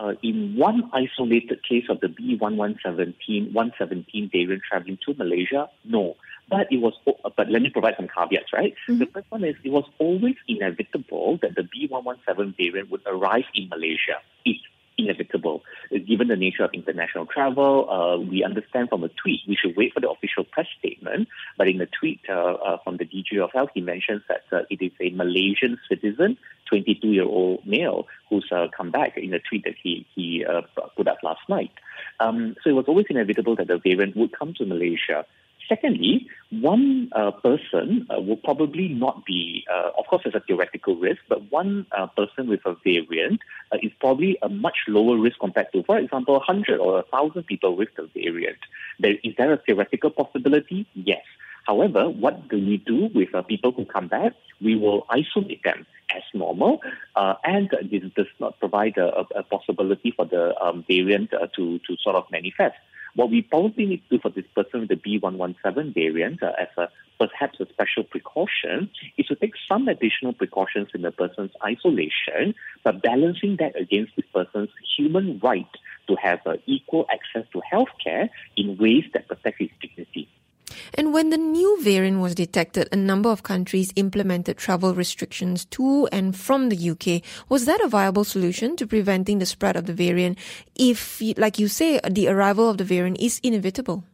uh, 0.00 0.12
in 0.22 0.56
one 0.56 0.90
isolated 0.92 1.60
case 1.68 1.84
of 1.88 2.00
the 2.00 2.08
B1117 2.08 3.52
117 3.52 4.30
variant 4.32 4.62
traveling 4.68 4.98
to 5.04 5.14
Malaysia? 5.14 5.68
No. 5.84 6.16
But 6.48 6.66
it 6.72 6.78
was, 6.78 6.94
but 7.04 7.48
let 7.48 7.62
me 7.62 7.70
provide 7.70 7.94
some 7.96 8.08
caveats, 8.08 8.52
right? 8.52 8.74
Mm-hmm. 8.88 8.98
The 8.98 9.06
first 9.06 9.30
one 9.30 9.44
is 9.44 9.54
it 9.62 9.70
was 9.70 9.84
always 9.98 10.34
inevitable 10.48 11.38
that 11.42 11.54
the 11.54 11.62
B117 11.62 12.56
variant 12.56 12.90
would 12.90 13.02
arrive 13.06 13.44
in 13.54 13.68
Malaysia. 13.68 14.18
It's 14.44 14.60
inevitable. 15.00 15.62
Given 15.90 16.28
the 16.28 16.36
nature 16.36 16.64
of 16.64 16.70
international 16.72 17.26
travel, 17.26 17.90
uh, 17.90 18.18
we 18.18 18.44
understand 18.44 18.88
from 18.88 19.04
a 19.04 19.08
tweet, 19.08 19.40
we 19.48 19.56
should 19.56 19.76
wait 19.76 19.92
for 19.92 20.00
the 20.00 20.10
official 20.10 20.44
press 20.44 20.66
statement. 20.78 21.28
But 21.58 21.68
in 21.68 21.78
the 21.78 21.86
tweet 21.86 22.20
uh, 22.28 22.32
uh, 22.32 22.78
from 22.84 22.96
the 22.96 23.04
DG 23.04 23.38
of 23.42 23.50
Health, 23.52 23.70
he 23.74 23.80
mentions 23.80 24.22
that 24.28 24.44
uh, 24.52 24.62
it 24.70 24.80
is 24.82 24.92
a 25.00 25.10
Malaysian 25.10 25.78
citizen, 25.88 26.36
22 26.68 27.08
year 27.08 27.24
old 27.24 27.66
male, 27.66 28.06
who's 28.28 28.48
uh, 28.52 28.68
come 28.76 28.90
back 28.90 29.16
in 29.16 29.34
a 29.34 29.40
tweet 29.40 29.64
that 29.64 29.74
he, 29.82 30.06
he 30.14 30.44
uh, 30.44 30.62
put 30.96 31.08
up 31.08 31.18
last 31.22 31.48
night. 31.48 31.72
Um, 32.20 32.56
so 32.62 32.70
it 32.70 32.74
was 32.74 32.86
always 32.86 33.06
inevitable 33.10 33.56
that 33.56 33.68
the 33.68 33.78
variant 33.78 34.16
would 34.16 34.32
come 34.36 34.54
to 34.54 34.64
Malaysia. 34.64 35.26
Secondly, 35.70 36.26
one 36.50 37.10
uh, 37.14 37.30
person 37.30 38.04
uh, 38.10 38.20
will 38.20 38.38
probably 38.38 38.88
not 38.88 39.24
be, 39.24 39.64
uh, 39.72 39.90
of 39.96 40.04
course, 40.08 40.22
there's 40.24 40.34
a 40.34 40.40
theoretical 40.40 40.96
risk, 40.96 41.20
but 41.28 41.48
one 41.52 41.86
uh, 41.96 42.08
person 42.08 42.48
with 42.48 42.58
a 42.66 42.74
variant 42.82 43.40
uh, 43.70 43.78
is 43.80 43.92
probably 44.00 44.36
a 44.42 44.48
much 44.48 44.78
lower 44.88 45.16
risk 45.16 45.38
compared 45.38 45.68
to, 45.72 45.84
for 45.84 45.96
example, 45.96 46.34
100 46.34 46.80
or 46.80 46.94
1,000 47.12 47.44
people 47.44 47.76
with 47.76 47.88
the 47.96 48.10
variant. 48.12 48.58
There, 48.98 49.14
is 49.22 49.34
there 49.38 49.52
a 49.52 49.58
theoretical 49.58 50.10
possibility? 50.10 50.88
Yes. 50.94 51.22
However, 51.68 52.10
what 52.10 52.48
do 52.48 52.56
we 52.56 52.78
do 52.78 53.08
with 53.14 53.32
uh, 53.32 53.42
people 53.42 53.70
who 53.70 53.84
come 53.84 54.08
back? 54.08 54.32
We 54.60 54.74
will 54.74 55.06
isolate 55.08 55.62
them 55.62 55.86
as 56.12 56.22
normal, 56.34 56.80
uh, 57.14 57.34
and 57.44 57.70
this 57.88 58.02
does 58.16 58.26
not 58.40 58.58
provide 58.58 58.96
a, 58.98 59.24
a 59.36 59.44
possibility 59.44 60.10
for 60.10 60.24
the 60.24 60.60
um, 60.60 60.84
variant 60.88 61.32
uh, 61.32 61.46
to, 61.54 61.78
to 61.78 61.96
sort 62.02 62.16
of 62.16 62.24
manifest. 62.32 62.74
What 63.14 63.30
we 63.30 63.42
probably 63.42 63.86
need 63.86 64.02
to 64.08 64.16
do 64.16 64.20
for 64.20 64.30
this 64.30 64.44
person 64.54 64.80
with 64.80 64.88
the 64.88 64.96
B117 64.96 65.94
variant 65.94 66.42
uh, 66.42 66.52
as 66.58 66.68
a 66.76 66.88
perhaps 67.18 67.60
a 67.60 67.66
special 67.66 68.02
precaution 68.02 68.90
is 69.18 69.26
to 69.26 69.34
take 69.34 69.52
some 69.68 69.88
additional 69.88 70.32
precautions 70.32 70.88
in 70.94 71.02
the 71.02 71.12
person's 71.12 71.50
isolation, 71.62 72.54
but 72.82 73.02
balancing 73.02 73.56
that 73.58 73.78
against 73.78 74.16
the 74.16 74.22
person's 74.34 74.70
human 74.96 75.38
right 75.42 75.68
to 76.08 76.16
have 76.16 76.40
uh, 76.46 76.56
equal 76.66 77.06
access 77.12 77.46
to 77.52 77.60
healthcare 77.70 78.30
in 78.56 78.78
ways 78.78 79.04
that 79.12 79.28
protect 79.28 79.58
his 79.60 79.68
dignity. 79.80 80.28
And 80.94 81.12
when 81.12 81.30
the 81.30 81.36
new 81.36 81.82
variant 81.82 82.20
was 82.20 82.34
detected, 82.34 82.88
a 82.92 82.96
number 82.96 83.30
of 83.30 83.42
countries 83.42 83.92
implemented 83.96 84.56
travel 84.56 84.94
restrictions 84.94 85.64
to 85.66 86.08
and 86.12 86.36
from 86.36 86.68
the 86.68 86.90
UK. 86.90 87.22
Was 87.48 87.66
that 87.66 87.80
a 87.80 87.88
viable 87.88 88.24
solution 88.24 88.76
to 88.76 88.86
preventing 88.86 89.38
the 89.38 89.46
spread 89.46 89.76
of 89.76 89.86
the 89.86 89.92
variant 89.92 90.38
if, 90.76 91.20
like 91.36 91.58
you 91.58 91.68
say, 91.68 92.00
the 92.08 92.28
arrival 92.28 92.68
of 92.68 92.78
the 92.78 92.84
variant 92.84 93.20
is 93.20 93.40
inevitable? 93.42 94.04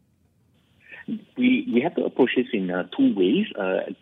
We, 1.36 1.68
we 1.72 1.80
have 1.82 1.94
to 1.96 2.04
approach 2.04 2.30
this 2.36 2.46
in 2.52 2.70
uh, 2.70 2.88
two 2.96 3.14
ways, 3.14 3.46
uh, 3.58 3.92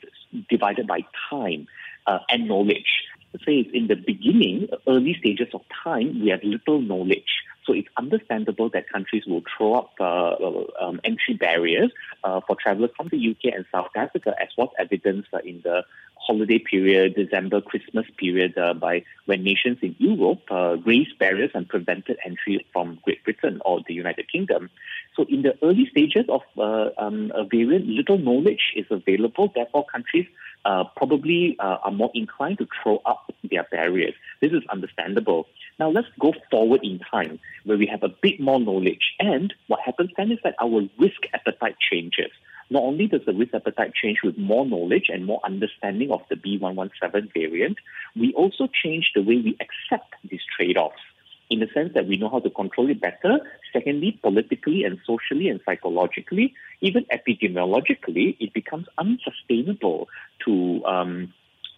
divided 0.48 0.86
by 0.86 1.00
time 1.30 1.66
uh, 2.06 2.20
and 2.28 2.48
knowledge. 2.48 3.04
Say 3.44 3.68
in 3.72 3.88
the 3.88 3.96
beginning, 3.96 4.68
early 4.86 5.16
stages 5.18 5.48
of 5.54 5.62
time, 5.82 6.22
we 6.22 6.30
have 6.30 6.42
little 6.44 6.80
knowledge. 6.80 7.42
So 7.66 7.72
it's 7.72 7.88
understandable 7.96 8.68
that 8.70 8.88
countries 8.88 9.24
will 9.26 9.42
throw 9.56 9.74
up 9.74 9.92
uh, 9.98 10.84
um, 10.84 11.00
entry 11.04 11.34
barriers 11.34 11.90
uh, 12.22 12.40
for 12.46 12.56
travelers 12.56 12.90
from 12.96 13.08
the 13.08 13.30
UK 13.30 13.54
and 13.54 13.64
South 13.72 13.90
Africa, 13.96 14.34
as 14.40 14.48
was 14.58 14.70
evidenced 14.78 15.28
uh, 15.32 15.38
in 15.44 15.60
the 15.62 15.82
holiday 16.26 16.58
period, 16.58 17.14
December, 17.14 17.60
Christmas 17.60 18.06
period, 18.16 18.56
uh, 18.56 18.74
by 18.74 19.04
when 19.26 19.42
nations 19.42 19.78
in 19.82 19.94
Europe 19.98 20.42
uh, 20.50 20.76
raised 20.84 21.18
barriers 21.18 21.50
and 21.54 21.68
prevented 21.68 22.16
entry 22.24 22.66
from 22.72 22.98
Great 23.04 23.22
Britain 23.24 23.60
or 23.64 23.80
the 23.86 23.94
United 23.94 24.30
Kingdom. 24.30 24.70
So 25.16 25.24
in 25.28 25.42
the 25.42 25.54
early 25.62 25.86
stages 25.90 26.26
of 26.28 26.42
uh, 26.58 26.90
um, 26.98 27.30
a 27.34 27.44
variant, 27.44 27.86
little 27.86 28.18
knowledge 28.18 28.72
is 28.74 28.86
available. 28.90 29.52
Therefore, 29.54 29.84
countries 29.86 30.26
uh, 30.64 30.84
probably 30.96 31.56
uh, 31.58 31.78
are 31.84 31.92
more 31.92 32.10
inclined 32.14 32.58
to 32.58 32.66
throw 32.82 33.02
up 33.04 33.32
their 33.50 33.64
barriers. 33.64 34.14
This 34.40 34.52
is 34.52 34.62
understandable. 34.70 35.46
Now 35.78 35.90
let's 35.90 36.08
go 36.18 36.32
forward 36.50 36.80
in 36.82 37.00
time 37.10 37.38
where 37.64 37.76
we 37.76 37.86
have 37.86 38.02
a 38.02 38.08
bit 38.08 38.40
more 38.40 38.58
knowledge. 38.58 39.14
And 39.18 39.52
what 39.66 39.80
happens 39.84 40.10
then 40.16 40.32
is 40.32 40.38
that 40.44 40.54
our 40.60 40.88
risk 40.98 41.20
appetite 41.32 41.76
changes. 41.90 42.30
Not 42.70 42.82
only 42.82 43.06
does 43.06 43.22
the 43.26 43.34
risk 43.34 43.54
appetite 43.54 43.92
change 43.94 44.18
with 44.24 44.38
more 44.38 44.66
knowledge 44.66 45.06
and 45.08 45.26
more 45.26 45.40
understanding 45.44 46.10
of 46.10 46.22
the 46.28 46.36
B117 46.36 47.32
variant, 47.32 47.78
we 48.16 48.32
also 48.34 48.68
change 48.82 49.12
the 49.14 49.22
way 49.22 49.36
we 49.36 49.56
accept 49.60 50.14
these 50.28 50.42
trade 50.56 50.76
offs 50.76 51.00
in 51.50 51.60
the 51.60 51.68
sense 51.74 51.92
that 51.94 52.06
we 52.06 52.16
know 52.16 52.28
how 52.28 52.40
to 52.40 52.50
control 52.50 52.90
it 52.90 53.00
better. 53.00 53.38
Secondly, 53.72 54.18
politically 54.22 54.84
and 54.84 54.98
socially 55.06 55.48
and 55.48 55.60
psychologically, 55.64 56.54
even 56.80 57.04
epidemiologically, 57.12 58.36
it 58.40 58.52
becomes 58.52 58.86
unsustainable 58.98 60.08
to 60.44 60.84
um, 60.84 61.32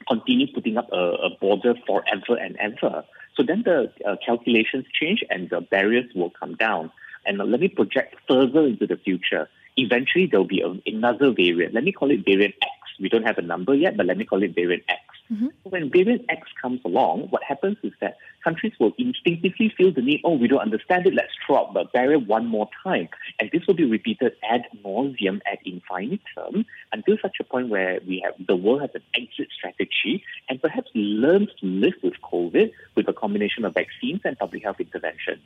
continue 0.09 0.47
putting 0.53 0.77
up 0.77 0.89
a, 0.93 0.97
a, 0.97 1.31
border 1.41 1.75
forever 1.87 2.37
and 2.41 2.57
ever. 2.61 3.05
So 3.35 3.43
then 3.43 3.63
the 3.65 3.93
uh, 4.07 4.17
calculations 4.25 4.87
change 4.99 5.25
and 5.31 5.51
the 5.51 5.61
barriers 5.61 6.11
will 6.15 6.31
come 6.31 6.55
down. 6.55 6.91
And 7.27 7.39
let 7.39 7.61
me 7.61 7.69
project 7.69 8.15
further 8.29 8.67
into 8.67 8.87
the 8.87 8.97
future. 8.97 9.49
Eventually, 9.77 10.27
there'll 10.27 10.47
be 10.47 10.63
a, 10.63 10.75
another 10.91 11.31
variant. 11.33 11.75
Let 11.75 11.85
me 11.85 11.93
call 11.93 12.11
it 12.11 12.25
variant 12.25 12.55
X. 12.63 12.73
We 12.99 13.09
don't 13.09 13.25
have 13.25 13.39
a 13.39 13.43
number 13.43 13.75
yet, 13.75 13.97
but 13.97 14.07
let 14.07 14.17
me 14.17 14.25
call 14.25 14.43
it 14.43 14.55
variant 14.55 14.85
X. 14.89 15.01
Mm-hmm. 15.31 15.47
When 15.65 15.91
variant 15.91 16.25
X 16.29 16.49
comes 16.61 16.81
along, 16.85 17.29
what 17.31 17.43
happens 17.43 17.77
is 17.83 17.93
that 18.01 18.17
countries 18.45 18.73
will 18.79 18.93
instinctively 18.97 19.75
feel 19.77 19.93
the 19.93 20.01
need, 20.01 20.21
oh, 20.25 20.35
we 20.35 20.47
don't 20.47 20.61
understand 20.61 21.07
it, 21.07 21.15
let's 21.15 21.33
throw 21.45 21.57
up 21.57 21.75
the 21.75 21.85
barrier 21.93 22.19
one 22.19 22.47
more 22.47 22.69
time. 22.85 23.09
And 23.41 23.51
this 23.53 23.67
will 23.67 23.75
be 23.75 23.85
repeated 23.85 24.33
ad 24.49 24.63
nauseum, 24.85 25.41
ad 25.51 25.59
infinitum, 25.65 26.65
until 26.93 27.17
such 27.21 27.37
a 27.41 27.45
point 27.45 27.69
where 27.69 27.99
we 28.07 28.23
have 28.25 28.35
the 28.47 28.57
world 28.57 28.83
has 28.83 28.91
an 28.95 29.03
exit 29.15 29.49
strategy 29.57 30.23
and 30.49 30.63
perhaps 30.63 30.91
learns 30.95 31.49
to 31.61 31.67
live 31.67 31.95
with 32.03 32.15
COVID 32.23 32.71
with 32.95 33.09
a 33.09 33.13
combination 33.13 33.65
of 33.65 33.75
vaccines 33.75 34.21
and 34.25 34.39
public 34.39 34.63
health 34.63 34.79
interventions. 34.79 35.43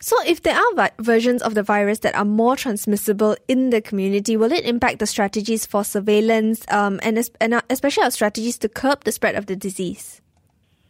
So, 0.00 0.16
if 0.26 0.42
there 0.42 0.54
are 0.56 0.74
vi- 0.74 0.90
versions 0.98 1.42
of 1.42 1.54
the 1.54 1.62
virus 1.62 2.00
that 2.00 2.14
are 2.14 2.24
more 2.24 2.56
transmissible 2.56 3.36
in 3.48 3.70
the 3.70 3.80
community, 3.80 4.36
will 4.36 4.52
it 4.52 4.64
impact 4.64 4.98
the 4.98 5.06
strategies 5.06 5.66
for 5.66 5.84
surveillance 5.84 6.64
um, 6.70 7.00
and, 7.02 7.18
es- 7.18 7.30
and 7.40 7.54
uh, 7.54 7.62
especially 7.70 8.04
our 8.04 8.10
strategies 8.10 8.58
to 8.58 8.68
curb 8.68 9.04
the 9.04 9.12
spread 9.12 9.34
of 9.34 9.46
the 9.46 9.56
disease? 9.56 10.20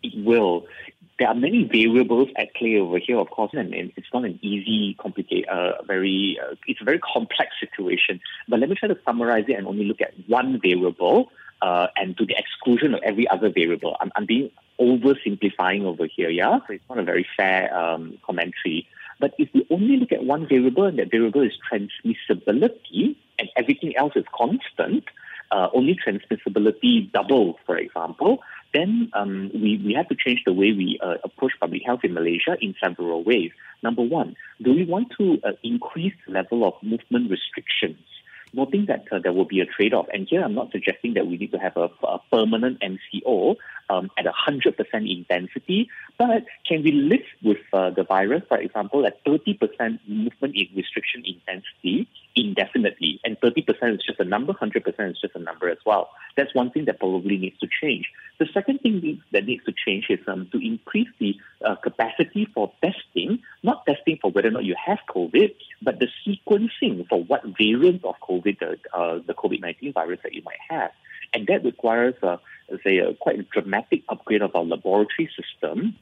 It 0.03 0.25
will. 0.25 0.67
There 1.19 1.27
are 1.27 1.35
many 1.35 1.65
variables 1.65 2.29
at 2.37 2.55
play 2.55 2.77
over 2.77 2.99
here, 2.99 3.19
of 3.19 3.29
course, 3.31 3.51
and, 3.53 3.75
and 3.75 3.93
it's 3.97 4.07
not 4.15 4.25
an 4.25 4.39
easy, 4.41 4.95
complicated, 5.01 5.49
uh, 5.49 5.83
very. 5.85 6.39
Uh, 6.41 6.55
it's 6.69 6.81
a 6.81 6.85
very 6.85 7.01
complex 7.01 7.51
situation. 7.59 8.21
But 8.49 8.61
let 8.61 8.69
me 8.69 8.77
try 8.77 8.89
to 8.89 8.99
summarize 9.05 9.47
it 9.49 9.55
and 9.55 9.67
only 9.67 9.85
look 9.85 10.01
at 10.01 10.13
one 10.29 10.61
variable 10.61 11.33
uh, 11.61 11.89
and 11.97 12.17
to 12.19 12.25
the 12.25 12.37
exclusion 12.39 12.95
of 12.95 13.01
every 13.03 13.27
other 13.29 13.51
variable. 13.51 13.97
I'm, 14.01 14.13
I'm 14.15 14.27
being 14.27 14.51
oversimplifying 14.81 15.85
over 15.85 16.07
here, 16.07 16.31
yeah? 16.31 16.59
So 16.67 16.75
it's 16.75 16.85
not 16.89 16.99
a 16.99 17.05
very 17.05 17.27
fair 17.37 17.75
um, 17.77 18.19
commentary. 18.25 18.87
But 19.21 19.35
if 19.39 19.49
we 19.53 19.67
only 19.71 19.97
look 19.97 20.13
at 20.13 20.25
one 20.25 20.49
variable 20.49 20.85
and 20.85 20.99
that 20.99 21.11
variable 21.11 21.43
is 21.43 21.53
transmissibility 21.71 23.17
and 23.39 23.49
everything 23.57 23.97
else 23.97 24.13
is 24.15 24.25
constant, 24.33 25.05
uh, 25.51 25.69
only 25.75 25.97
transmissibility 25.97 27.11
doubles, 27.11 27.57
for 27.67 27.77
example, 27.77 28.43
then 28.75 29.11
um, 29.15 29.51
we, 29.55 29.81
we 29.85 29.95
have 29.95 30.09
to 30.09 30.15
change 30.15 30.43
the 30.45 30.53
way 30.53 30.73
we 30.73 30.99
uh, 31.03 31.15
approach 31.25 31.53
public 31.59 31.83
health 31.85 32.01
in 32.05 32.15
Malaysia 32.15 32.57
in 32.61 32.75
several 32.83 33.25
ways. 33.25 33.51
Number 33.83 34.03
one, 34.03 34.37
do 34.63 34.75
we 34.75 34.85
want 34.85 35.09
to 35.19 35.41
uh, 35.43 35.53
increase 35.63 36.13
the 36.27 36.33
level 36.33 36.67
of 36.67 36.75
movement 36.83 37.31
restrictions? 37.31 37.99
noting 38.53 38.87
that 38.87 39.05
uh, 39.13 39.19
there 39.19 39.33
will 39.33 39.45
be 39.45 39.61
a 39.61 39.67
trade-off. 39.67 40.07
And 40.13 40.27
here 40.29 40.43
I'm 40.43 40.55
not 40.55 40.73
suggesting 40.73 41.15
that 41.15 41.27
we 41.27 41.37
need 41.37 41.53
to 41.53 41.59
have 41.59 41.77
a, 41.77 41.91
a 42.03 42.19
permanent 42.31 42.81
MCO 42.81 43.57
um, 43.91 44.11
at 44.19 44.27
100% 44.27 44.75
intensity, 44.95 45.89
but 46.19 46.45
can 46.67 46.83
we 46.83 46.93
live 46.93 47.25
with 47.43 47.59
uh, 47.73 47.91
the 47.91 48.05
virus, 48.05 48.43
for 48.49 48.59
example, 48.59 49.07
at 49.07 49.25
30% 49.25 49.99
movement 50.07 50.57
in 50.57 50.69
restriction 50.75 51.25
intensity 51.25 52.09
indefinitely? 52.35 53.21
And 53.25 53.39
30% 53.41 53.95
is 53.95 54.03
just 54.07 54.21
a 54.21 54.25
number, 54.25 54.53
100% 54.53 55.11
is 55.11 55.21
just 55.21 55.35
a 55.35 55.39
number 55.39 55.69
as 55.69 55.79
well. 55.87 56.11
That's 56.37 56.55
one 56.55 56.71
thing 56.71 56.85
that 56.87 56.99
probably 56.99 57.37
needs 57.37 57.59
to 57.61 57.69
change. 57.81 58.11
The 58.39 58.47
second 58.55 58.81
thing 58.81 59.23
that 59.33 59.45
needs 59.47 59.65
to 59.65 59.73
change 59.73 60.07
is 60.11 60.21
um, 60.29 60.49
to 60.53 60.59
increase 60.65 61.09
the 61.19 61.37
uh, 61.65 61.75
capacity 61.77 62.47
for 62.55 62.73
testing, 62.83 63.41
not 63.63 63.85
testing 63.87 64.19
for 64.21 64.31
whether 64.31 64.49
or 64.49 64.53
not 64.53 64.65
you 64.65 64.77
have 64.85 64.99
COVID, 65.09 65.55
but 65.83 65.99
the 65.99 66.09
sequencing 66.27 67.09
for 67.09 67.23
what 67.25 67.43
variant 67.45 68.05
of 68.05 68.15
COVID, 68.21 68.79
uh, 68.93 69.19
the 69.27 69.35
COVID-19 69.35 69.95
virus 69.95 70.21
that 70.23 70.35
you 70.35 70.43
might 70.43 70.61
have. 70.69 70.93
And 71.35 71.47
that 71.49 71.65
requires, 71.65 72.15
uh, 72.23 72.39
say, 72.85 72.99
a 72.99 73.15
quite 73.15 73.49
dramatic 73.51 74.03
upgrade 74.09 74.43
of 74.43 74.55
our 74.55 74.65
laboratory 74.65 75.31
system 75.37 75.97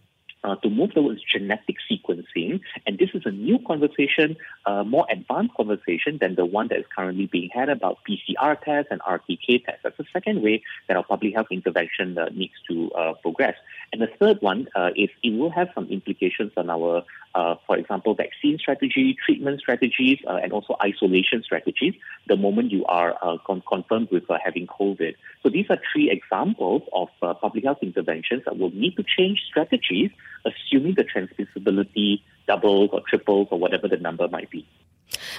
uh, 0.44 0.54
to 0.56 0.70
move 0.70 0.94
towards 0.94 1.20
genetic 1.22 1.76
sequencing. 1.90 2.60
And 2.86 2.98
this 2.98 3.10
is 3.14 3.22
a 3.24 3.30
new 3.30 3.58
conversation, 3.66 4.36
uh, 4.64 4.84
more 4.84 5.06
advanced 5.10 5.54
conversation 5.54 6.18
than 6.20 6.36
the 6.36 6.46
one 6.46 6.68
that 6.68 6.78
is 6.78 6.84
currently 6.94 7.26
being 7.26 7.50
had 7.52 7.68
about 7.68 7.98
PCR 8.08 8.60
tests 8.60 8.88
and 8.90 9.00
RTK 9.00 9.64
tests. 9.64 9.80
That's 9.82 9.96
the 9.96 10.06
second 10.12 10.42
way 10.42 10.62
that 10.88 10.96
our 10.96 11.04
public 11.04 11.34
health 11.34 11.48
intervention 11.50 12.16
uh, 12.16 12.28
needs 12.32 12.54
to 12.68 12.90
uh, 12.92 13.14
progress. 13.14 13.56
And 13.92 14.02
the 14.02 14.08
third 14.18 14.38
one 14.40 14.68
uh, 14.74 14.90
is 14.96 15.08
it 15.22 15.30
will 15.30 15.50
have 15.50 15.68
some 15.74 15.88
implications 15.88 16.52
on 16.56 16.68
our, 16.70 17.02
uh, 17.34 17.54
for 17.66 17.76
example, 17.76 18.14
vaccine 18.14 18.58
strategy, 18.58 19.16
treatment 19.24 19.60
strategies, 19.60 20.18
and 20.26 20.52
also 20.52 20.76
isolation 20.82 21.42
strategies 21.42 21.94
the 22.26 22.36
moment 22.36 22.72
you 22.72 22.84
are 22.86 23.14
con- 23.46 23.62
confirmed 23.68 24.08
with 24.10 24.24
having 24.44 24.66
COVID. 24.66 25.14
So 25.42 25.48
these 25.48 25.66
are 25.70 25.78
three 25.92 26.10
examples 26.10 26.82
of 26.92 27.08
public 27.40 27.64
health 27.64 27.78
interventions 27.82 28.42
that 28.44 28.58
will 28.58 28.70
need 28.70 28.96
to 28.96 29.04
change 29.04 29.42
strategies 29.48 30.10
assuming 30.46 30.94
the 30.94 31.04
transmissibility 31.04 32.22
doubles 32.46 32.90
or 32.92 33.00
triples 33.08 33.48
or 33.50 33.58
whatever 33.58 33.88
the 33.88 33.96
number 33.96 34.28
might 34.28 34.50
be. 34.50 34.66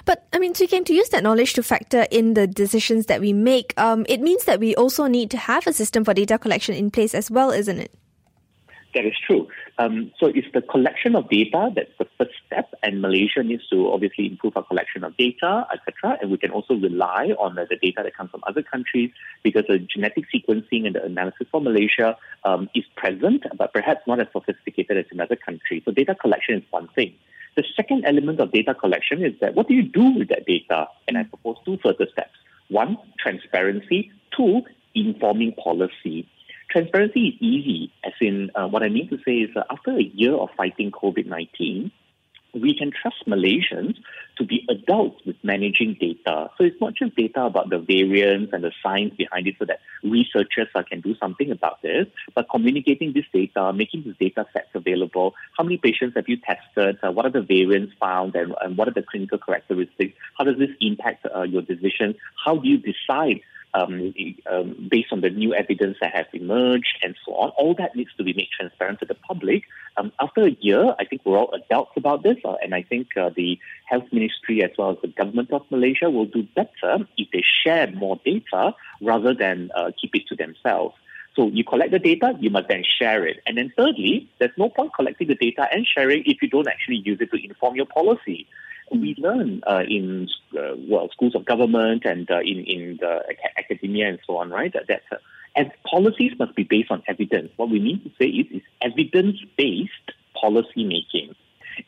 But 0.05 0.27
I 0.33 0.39
mean, 0.39 0.53
Kheng, 0.53 0.85
to 0.85 0.93
use 0.93 1.09
that 1.09 1.23
knowledge 1.23 1.53
to 1.53 1.63
factor 1.63 2.07
in 2.09 2.33
the 2.33 2.47
decisions 2.47 3.07
that 3.07 3.19
we 3.19 3.33
make, 3.33 3.73
um, 3.77 4.05
it 4.07 4.21
means 4.21 4.45
that 4.45 4.59
we 4.59 4.75
also 4.75 5.07
need 5.07 5.29
to 5.31 5.37
have 5.37 5.67
a 5.67 5.73
system 5.73 6.05
for 6.05 6.13
data 6.13 6.37
collection 6.37 6.75
in 6.75 6.89
place 6.89 7.13
as 7.13 7.29
well, 7.29 7.51
isn't 7.51 7.79
it? 7.79 7.93
That 8.93 9.05
is 9.05 9.13
true. 9.25 9.47
Um, 9.77 10.11
so 10.19 10.27
it's 10.27 10.47
the 10.53 10.61
collection 10.61 11.15
of 11.15 11.29
data 11.29 11.69
that's 11.75 11.91
the 11.99 12.07
first 12.17 12.31
step, 12.45 12.73
and 12.81 13.01
Malaysia 13.01 13.43
needs 13.43 13.67
to 13.67 13.91
obviously 13.91 14.25
improve 14.27 14.55
our 14.55 14.63
collection 14.63 15.03
of 15.03 15.15
data, 15.17 15.67
etc. 15.71 16.17
And 16.21 16.31
we 16.31 16.37
can 16.37 16.51
also 16.51 16.73
rely 16.75 17.35
on 17.37 17.55
the, 17.55 17.67
data 17.79 18.01
that 18.03 18.15
comes 18.15 18.31
from 18.31 18.41
other 18.47 18.63
countries 18.63 19.11
because 19.43 19.65
the 19.67 19.77
genetic 19.77 20.25
sequencing 20.33 20.87
and 20.87 20.95
the 20.95 21.03
analysis 21.03 21.47
for 21.51 21.61
Malaysia 21.61 22.17
um, 22.43 22.69
is 22.73 22.85
present, 22.95 23.43
but 23.57 23.73
perhaps 23.73 24.01
not 24.07 24.19
as 24.19 24.27
sophisticated 24.31 24.97
as 24.97 25.05
in 25.11 25.19
other 25.19 25.35
countries. 25.35 25.83
So 25.85 25.91
data 25.91 26.15
collection 26.15 26.55
is 26.55 26.63
one 26.71 26.87
thing. 26.95 27.13
The 27.55 27.65
second 27.75 28.05
element 28.05 28.39
of 28.39 28.51
data 28.51 28.73
collection 28.73 29.23
is 29.23 29.33
that 29.41 29.53
what 29.53 29.67
do 29.67 29.73
you 29.73 29.83
do 29.83 30.17
with 30.17 30.29
that 30.29 30.45
data? 30.45 30.87
And 31.07 31.17
I 31.17 31.23
propose 31.23 31.57
two 31.65 31.77
further 31.83 32.07
steps. 32.11 32.37
One, 32.69 32.97
transparency. 33.19 34.11
Two, 34.35 34.61
informing 34.95 35.53
policy. 35.53 36.27
Transparency 36.69 37.27
is 37.29 37.35
easy, 37.39 37.93
as 38.03 38.13
in 38.19 38.51
uh, 38.55 38.67
what 38.67 38.83
I 38.83 38.89
mean 38.89 39.07
to 39.09 39.17
say 39.25 39.37
is 39.37 39.55
uh, 39.55 39.63
after 39.69 39.91
a 39.91 40.03
year 40.03 40.33
of 40.33 40.49
fighting 40.57 40.91
COVID 40.91 41.25
19, 41.25 41.91
we 42.53 42.75
can 42.77 42.91
trust 42.91 43.17
Malaysians 43.27 43.95
to 44.37 44.43
be 44.43 44.65
adults 44.69 45.21
with 45.25 45.35
managing 45.43 45.97
data. 45.99 46.49
So 46.57 46.63
it's 46.63 46.79
not 46.81 46.93
just 46.95 47.15
data 47.15 47.45
about 47.45 47.69
the 47.69 47.79
variants 47.79 48.53
and 48.53 48.63
the 48.63 48.71
science 48.83 49.13
behind 49.15 49.47
it 49.47 49.55
so 49.59 49.65
that 49.65 49.79
researchers 50.03 50.67
uh, 50.75 50.83
can 50.83 51.01
do 51.01 51.15
something 51.15 51.51
about 51.51 51.81
this, 51.81 52.07
but 52.35 52.47
communicating 52.49 53.13
this 53.13 53.25
data, 53.33 53.73
making 53.73 54.03
this 54.03 54.15
data 54.19 54.45
sets 54.53 54.69
available. 54.73 55.35
How 55.57 55.63
many 55.63 55.77
patients 55.77 56.15
have 56.15 56.27
you 56.27 56.37
tested? 56.37 56.97
Uh, 57.03 57.11
what 57.11 57.25
are 57.25 57.31
the 57.31 57.41
variants 57.41 57.93
found 57.99 58.35
and, 58.35 58.53
and, 58.61 58.77
what 58.77 58.87
are 58.87 58.93
the 58.93 59.03
clinical 59.03 59.37
characteristics? 59.37 60.17
How 60.37 60.43
does 60.43 60.57
this 60.57 60.69
impact 60.79 61.25
uh, 61.33 61.43
your 61.43 61.61
decision? 61.61 62.15
How 62.43 62.57
do 62.57 62.67
you 62.67 62.77
decide 62.77 63.41
um, 63.73 64.13
um, 64.49 64.87
based 64.89 65.11
on 65.11 65.21
the 65.21 65.29
new 65.29 65.53
evidence 65.53 65.97
that 66.01 66.13
has 66.13 66.25
emerged 66.33 66.97
and 67.03 67.15
so 67.25 67.33
on. 67.35 67.49
All 67.51 67.73
that 67.75 67.95
needs 67.95 68.09
to 68.17 68.23
be 68.23 68.33
made 68.33 68.49
transparent 68.57 68.99
to 68.99 69.05
the 69.05 69.15
public. 69.15 69.63
Um, 69.97 70.11
after 70.19 70.45
a 70.45 70.51
year, 70.61 70.95
I 70.99 71.05
think 71.05 71.21
we're 71.25 71.37
all 71.37 71.53
adults 71.53 71.91
about 71.95 72.23
this, 72.23 72.37
uh, 72.45 72.55
and 72.61 72.73
I 72.75 72.83
think 72.83 73.17
uh, 73.17 73.31
the 73.35 73.59
Health 73.85 74.05
Ministry 74.11 74.63
as 74.63 74.71
well 74.77 74.91
as 74.91 74.97
the 75.01 75.07
government 75.07 75.51
of 75.51 75.63
Malaysia 75.69 76.09
will 76.09 76.25
do 76.25 76.43
better 76.55 77.07
if 77.17 77.29
they 77.31 77.43
share 77.63 77.91
more 77.91 78.19
data 78.23 78.75
rather 79.01 79.33
than 79.33 79.71
uh, 79.75 79.91
keep 79.99 80.15
it 80.15 80.27
to 80.27 80.35
themselves. 80.35 80.95
So 81.35 81.47
you 81.49 81.63
collect 81.63 81.91
the 81.91 81.99
data, 81.99 82.33
you 82.39 82.49
must 82.49 82.67
then 82.67 82.83
share 82.99 83.25
it. 83.27 83.37
And 83.45 83.57
then 83.57 83.71
thirdly, 83.77 84.27
there's 84.39 84.57
no 84.57 84.69
point 84.69 84.93
collecting 84.95 85.27
the 85.27 85.35
data 85.35 85.67
and 85.71 85.85
sharing 85.85 86.23
if 86.25 86.41
you 86.41 86.49
don't 86.49 86.67
actually 86.67 87.01
use 87.05 87.19
it 87.21 87.29
to 87.31 87.43
inform 87.43 87.75
your 87.75 87.85
policy 87.85 88.47
we 88.91 89.15
learn 89.17 89.61
uh, 89.67 89.83
in 89.87 90.27
uh, 90.57 90.75
well 90.87 91.09
schools 91.11 91.35
of 91.35 91.45
government 91.45 92.05
and 92.05 92.29
uh, 92.29 92.39
in 92.39 92.63
in 92.65 92.97
the 92.99 93.23
academia 93.57 94.09
and 94.09 94.19
so 94.25 94.37
on, 94.37 94.49
right? 94.49 94.71
That, 94.73 94.87
that 94.87 95.01
uh, 95.11 95.17
and 95.55 95.71
policies 95.89 96.33
must 96.37 96.55
be 96.55 96.63
based 96.63 96.91
on 96.91 97.03
evidence. 97.07 97.51
What 97.57 97.69
we 97.69 97.79
mean 97.79 98.01
to 98.01 98.11
say 98.19 98.27
is, 98.27 98.47
is 98.57 98.61
evidence 98.81 99.37
based 99.57 100.11
policy 100.39 100.83
making. 100.83 101.35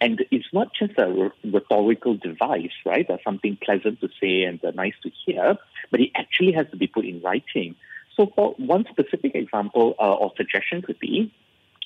And 0.02 0.24
it's 0.32 0.52
not 0.54 0.74
just 0.74 0.94
a 0.98 1.32
rhetorical 1.44 2.16
device, 2.16 2.74
right? 2.86 3.06
Or 3.10 3.20
something 3.24 3.58
pleasant 3.64 4.02
to 4.02 4.10
say 4.22 4.44
and 4.44 4.64
uh, 4.64 4.72
nice 4.72 4.94
to 5.04 5.12
hear, 5.26 5.58
but 5.92 6.00
it 6.00 6.12
actually 6.16 6.52
has 6.54 6.68
to 6.72 6.78
be 6.78 6.88
put 6.88 7.06
in 7.06 7.22
writing. 7.22 7.76
So, 8.16 8.32
for 8.36 8.54
one 8.58 8.86
specific 8.90 9.34
example 9.36 9.96
uh, 10.00 10.14
or 10.14 10.34
suggestion 10.36 10.82
could 10.82 11.00
be 11.00 11.34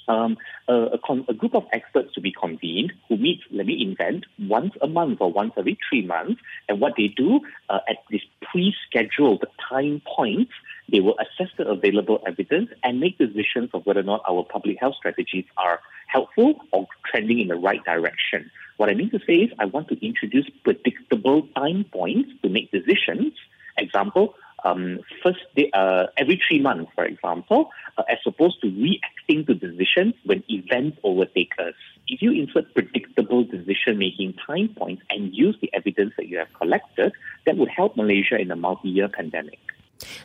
um, 0.07 0.37
a, 0.67 0.73
a, 0.73 0.97
con- 0.97 1.25
a, 1.27 1.33
group 1.33 1.55
of 1.55 1.65
experts 1.71 2.13
to 2.15 2.21
be 2.21 2.31
convened 2.31 2.93
who 3.07 3.17
meet, 3.17 3.41
let 3.51 3.65
me 3.65 3.81
invent, 3.81 4.25
once 4.39 4.73
a 4.81 4.87
month 4.87 5.19
or 5.21 5.31
once 5.31 5.53
every 5.57 5.77
three 5.89 6.05
months. 6.05 6.41
And 6.67 6.79
what 6.79 6.93
they 6.97 7.07
do 7.07 7.41
uh, 7.69 7.79
at 7.87 7.97
this 8.09 8.21
pre 8.41 8.75
scheduled 8.87 9.45
time 9.69 10.01
points, 10.05 10.51
they 10.89 10.99
will 10.99 11.17
assess 11.19 11.51
the 11.57 11.67
available 11.67 12.21
evidence 12.27 12.69
and 12.83 12.99
make 12.99 13.17
decisions 13.17 13.69
of 13.73 13.85
whether 13.85 14.01
or 14.01 14.03
not 14.03 14.21
our 14.27 14.43
public 14.43 14.77
health 14.79 14.95
strategies 14.95 15.45
are 15.57 15.79
helpful 16.07 16.55
or 16.71 16.87
trending 17.09 17.39
in 17.39 17.47
the 17.47 17.55
right 17.55 17.83
direction. 17.85 18.51
What 18.77 18.89
I 18.89 18.93
mean 18.95 19.11
to 19.11 19.19
say 19.25 19.35
is, 19.35 19.51
I 19.59 19.65
want 19.65 19.87
to 19.89 20.05
introduce 20.05 20.49
predictable 20.63 21.47
time 21.55 21.85
points 21.85 22.31
to 22.41 22.49
make 22.49 22.71
decisions. 22.71 23.33
Example, 23.77 24.35
um, 24.63 24.99
first 25.21 25.39
day, 25.55 25.69
uh, 25.73 26.07
every 26.17 26.41
three 26.47 26.61
months, 26.61 26.91
for 26.95 27.05
example, 27.05 27.69
uh, 27.97 28.03
as 28.09 28.17
opposed 28.25 28.61
to 28.61 28.67
reacting 28.69 29.45
to 29.45 29.53
decisions 29.53 30.13
when 30.25 30.43
events 30.49 30.97
overtake 31.03 31.53
us. 31.59 31.73
If 32.07 32.21
you 32.21 32.31
insert 32.31 32.73
predictable 32.73 33.43
decision-making 33.43 34.35
time 34.45 34.69
points 34.77 35.03
and 35.09 35.33
use 35.33 35.57
the 35.61 35.69
evidence 35.73 36.13
that 36.17 36.27
you 36.27 36.37
have 36.37 36.51
collected, 36.53 37.13
that 37.45 37.57
would 37.57 37.69
help 37.69 37.95
Malaysia 37.95 38.37
in 38.39 38.51
a 38.51 38.55
multi-year 38.55 39.09
pandemic. 39.09 39.59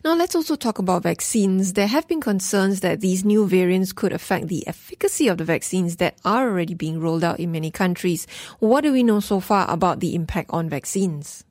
Now, 0.04 0.14
let's 0.14 0.34
also 0.34 0.56
talk 0.56 0.78
about 0.78 1.02
vaccines. 1.02 1.74
There 1.74 1.86
have 1.86 2.08
been 2.08 2.20
concerns 2.20 2.80
that 2.80 3.00
these 3.00 3.24
new 3.24 3.46
variants 3.46 3.92
could 3.92 4.12
affect 4.12 4.48
the 4.48 4.66
efficacy 4.66 5.28
of 5.28 5.38
the 5.38 5.44
vaccines 5.44 5.96
that 5.96 6.16
are 6.24 6.48
already 6.48 6.74
being 6.74 7.00
rolled 7.00 7.22
out 7.22 7.38
in 7.38 7.52
many 7.52 7.70
countries. 7.70 8.26
What 8.58 8.82
do 8.82 8.92
we 8.92 9.02
know 9.02 9.20
so 9.20 9.40
far 9.40 9.70
about 9.70 10.00
the 10.00 10.14
impact 10.14 10.50
on 10.50 10.68
vaccines? 10.68 11.44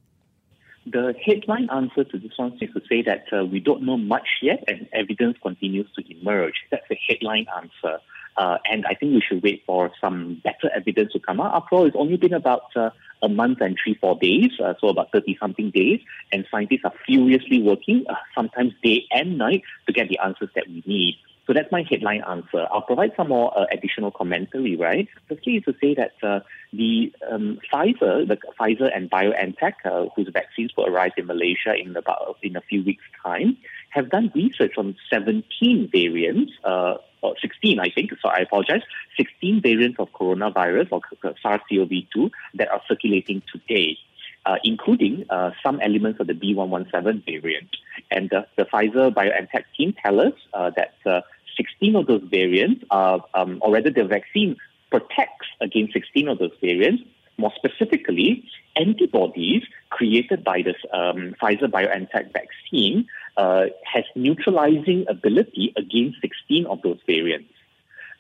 The 0.89 1.13
headline 1.25 1.67
answer 1.69 2.05
to 2.05 2.17
this 2.17 2.31
one 2.37 2.57
is 2.61 2.69
to 2.73 2.81
say 2.87 3.01
that 3.01 3.25
uh, 3.33 3.43
we 3.45 3.59
don't 3.59 3.83
know 3.83 3.97
much 3.97 4.27
yet 4.41 4.63
and 4.67 4.87
evidence 4.93 5.37
continues 5.41 5.87
to 5.95 6.17
emerge. 6.17 6.53
That's 6.71 6.87
the 6.89 6.97
headline 7.07 7.45
answer. 7.57 7.99
Uh, 8.37 8.57
and 8.71 8.85
I 8.85 8.93
think 8.93 9.13
we 9.13 9.21
should 9.27 9.43
wait 9.43 9.63
for 9.65 9.91
some 9.99 10.41
better 10.43 10.69
evidence 10.73 11.11
to 11.13 11.19
come 11.19 11.41
out. 11.41 11.55
After 11.55 11.75
all, 11.75 11.85
it's 11.87 11.95
only 11.97 12.15
been 12.15 12.33
about 12.33 12.73
uh, 12.75 12.91
a 13.21 13.27
month 13.27 13.59
and 13.59 13.75
three, 13.83 13.95
four 13.95 14.17
days, 14.17 14.51
uh, 14.63 14.75
so 14.79 14.87
about 14.87 15.11
30 15.11 15.37
something 15.41 15.71
days, 15.71 15.99
and 16.31 16.45
scientists 16.49 16.85
are 16.85 16.93
furiously 17.05 17.61
working, 17.61 18.05
uh, 18.07 18.13
sometimes 18.35 18.73
day 18.83 19.05
and 19.11 19.37
night, 19.37 19.63
to 19.87 19.93
get 19.93 20.07
the 20.07 20.19
answers 20.19 20.49
that 20.55 20.67
we 20.67 20.83
need. 20.85 21.17
So 21.47 21.53
that's 21.53 21.71
my 21.71 21.83
headline 21.89 22.23
answer. 22.27 22.67
I'll 22.69 22.81
provide 22.81 23.13
some 23.15 23.29
more 23.29 23.57
uh, 23.57 23.65
additional 23.71 24.11
commentary, 24.11 24.75
right? 24.75 25.07
Firstly, 25.29 25.55
is 25.55 25.63
to 25.63 25.73
say 25.81 25.95
that 25.95 26.11
uh, 26.21 26.41
the 26.73 27.13
um, 27.31 27.59
Pfizer, 27.71 28.27
the 28.27 28.37
Pfizer 28.59 28.93
and 28.93 29.09
BioNTech, 29.09 29.73
uh, 29.85 30.09
whose 30.13 30.27
vaccines 30.33 30.71
will 30.75 30.87
arrive 30.87 31.13
in 31.15 31.25
Malaysia 31.25 31.73
in 31.73 31.95
about 31.95 32.37
in 32.43 32.57
a 32.57 32.61
few 32.61 32.83
weeks' 32.83 33.05
time, 33.23 33.55
have 33.91 34.09
done 34.09 34.29
research 34.35 34.73
on 34.77 34.97
17 35.09 35.89
variants, 35.89 36.51
uh, 36.65 36.95
or 37.21 37.35
16, 37.41 37.79
I 37.79 37.89
think. 37.91 38.11
So 38.21 38.27
I 38.27 38.39
apologize. 38.39 38.81
16 39.15 39.61
variants 39.61 39.99
of 39.99 40.11
coronavirus 40.11 40.91
or 40.91 41.01
SARS-CoV-2 41.41 42.29
that 42.55 42.69
are 42.69 42.81
circulating 42.89 43.41
today. 43.51 43.97
Uh, 44.45 44.55
including 44.63 45.25
uh, 45.29 45.51
some 45.61 45.81
elements 45.81 46.21
of 46.21 46.27
the 46.27 46.33
B117 46.33 47.41
variant. 47.41 47.67
And 48.09 48.29
the 48.29 48.47
Pfizer 48.63 49.13
BioNTech 49.13 49.65
team 49.75 49.93
tell 50.01 50.21
us 50.21 50.31
uh, 50.53 50.71
that 50.77 50.93
uh, 51.05 51.19
16 51.57 51.95
of 51.95 52.07
those 52.07 52.23
variants 52.29 52.83
um, 52.91 53.59
or 53.61 53.73
rather 53.73 53.89
the 53.89 54.05
vaccine 54.05 54.55
protects 54.89 55.47
against 55.59 55.93
16 55.93 56.27
of 56.27 56.39
those 56.39 56.51
variants. 56.61 57.03
More 57.37 57.51
specifically, 57.55 58.43
antibodies 58.75 59.63
created 59.89 60.43
by 60.43 60.61
this 60.61 60.77
um, 60.91 61.35
Pfizer 61.41 61.69
BioNTech 61.69 62.33
vaccine 62.33 63.07
uh, 63.35 63.65
has 63.83 64.05
neutralizing 64.15 65.05
ability 65.07 65.73
against 65.75 66.19
16 66.21 66.65
of 66.65 66.81
those 66.81 66.99
variants. 67.05 67.53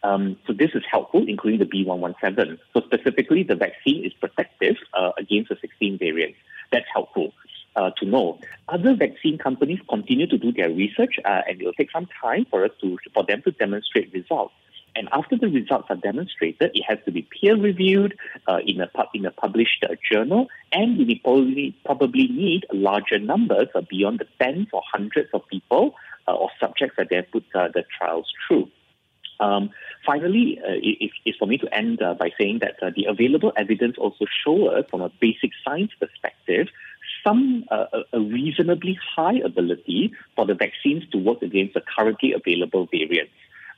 Um, 0.03 0.37
so 0.45 0.53
this 0.53 0.71
is 0.75 0.83
helpful, 0.89 1.25
including 1.27 1.59
the 1.59 1.65
B117. 1.65 2.59
So 2.73 2.81
specifically, 2.81 3.41
the 3.43 3.55
vaccine 3.55 4.05
is 4.05 4.13
protective 4.13 4.75
uh, 4.93 5.11
against 5.17 5.49
the 5.49 5.57
16 5.59 5.97
variants. 5.97 6.37
That's 6.71 6.85
helpful 6.93 7.33
uh, 7.77 7.91
to 7.97 8.05
know. 8.05 8.39
Other 8.67 8.95
vaccine 8.95 9.37
companies 9.37 9.79
continue 9.87 10.27
to 10.27 10.37
do 10.37 10.51
their 10.51 10.69
research, 10.69 11.15
uh, 11.23 11.41
and 11.47 11.61
it 11.61 11.65
will 11.65 11.73
take 11.73 11.91
some 11.91 12.07
time 12.21 12.45
for 12.49 12.65
us 12.65 12.71
to 12.81 12.97
for 13.13 13.23
them 13.23 13.41
to 13.43 13.51
demonstrate 13.51 14.11
results. 14.13 14.53
And 14.95 15.07
after 15.11 15.37
the 15.37 15.47
results 15.47 15.87
are 15.91 15.95
demonstrated, 15.95 16.71
it 16.73 16.83
has 16.89 16.97
to 17.05 17.11
be 17.11 17.21
peer 17.21 17.55
reviewed 17.55 18.17
uh, 18.47 18.59
in 18.65 18.81
a 18.81 18.89
in 19.13 19.25
a 19.25 19.31
published 19.31 19.85
uh, 19.87 19.95
journal, 20.11 20.47
and 20.71 20.97
we 20.97 21.21
probably 21.23 21.77
probably 21.85 22.27
need 22.27 22.65
larger 22.73 23.19
numbers 23.19 23.67
uh, 23.75 23.81
beyond 23.87 24.19
the 24.19 24.27
tens 24.41 24.67
or 24.73 24.81
hundreds 24.91 25.29
of 25.33 25.47
people 25.47 25.93
uh, 26.27 26.33
or 26.33 26.49
subjects 26.59 26.95
that 26.97 27.09
they 27.09 27.21
put 27.21 27.45
the 27.53 27.83
trials 27.97 28.27
through. 28.47 28.67
Um, 29.39 29.69
finally, 30.05 30.59
uh, 30.63 30.73
it, 30.81 31.11
it's 31.25 31.37
for 31.37 31.45
me 31.45 31.57
to 31.59 31.73
end 31.73 32.01
uh, 32.01 32.15
by 32.15 32.31
saying 32.39 32.59
that 32.59 32.81
uh, 32.81 32.91
the 32.95 33.05
available 33.05 33.53
evidence 33.55 33.97
also 33.97 34.25
show 34.43 34.69
us, 34.69 34.85
from 34.89 35.01
a 35.01 35.11
basic 35.21 35.51
science 35.63 35.91
perspective, 35.99 36.67
some 37.27 37.65
uh, 37.69 37.85
a 38.13 38.19
reasonably 38.19 38.97
high 39.15 39.39
ability 39.43 40.13
for 40.35 40.45
the 40.45 40.53
vaccines 40.53 41.03
to 41.11 41.17
work 41.17 41.41
against 41.41 41.73
the 41.73 41.81
currently 41.95 42.33
available 42.33 42.87
variants. 42.89 43.33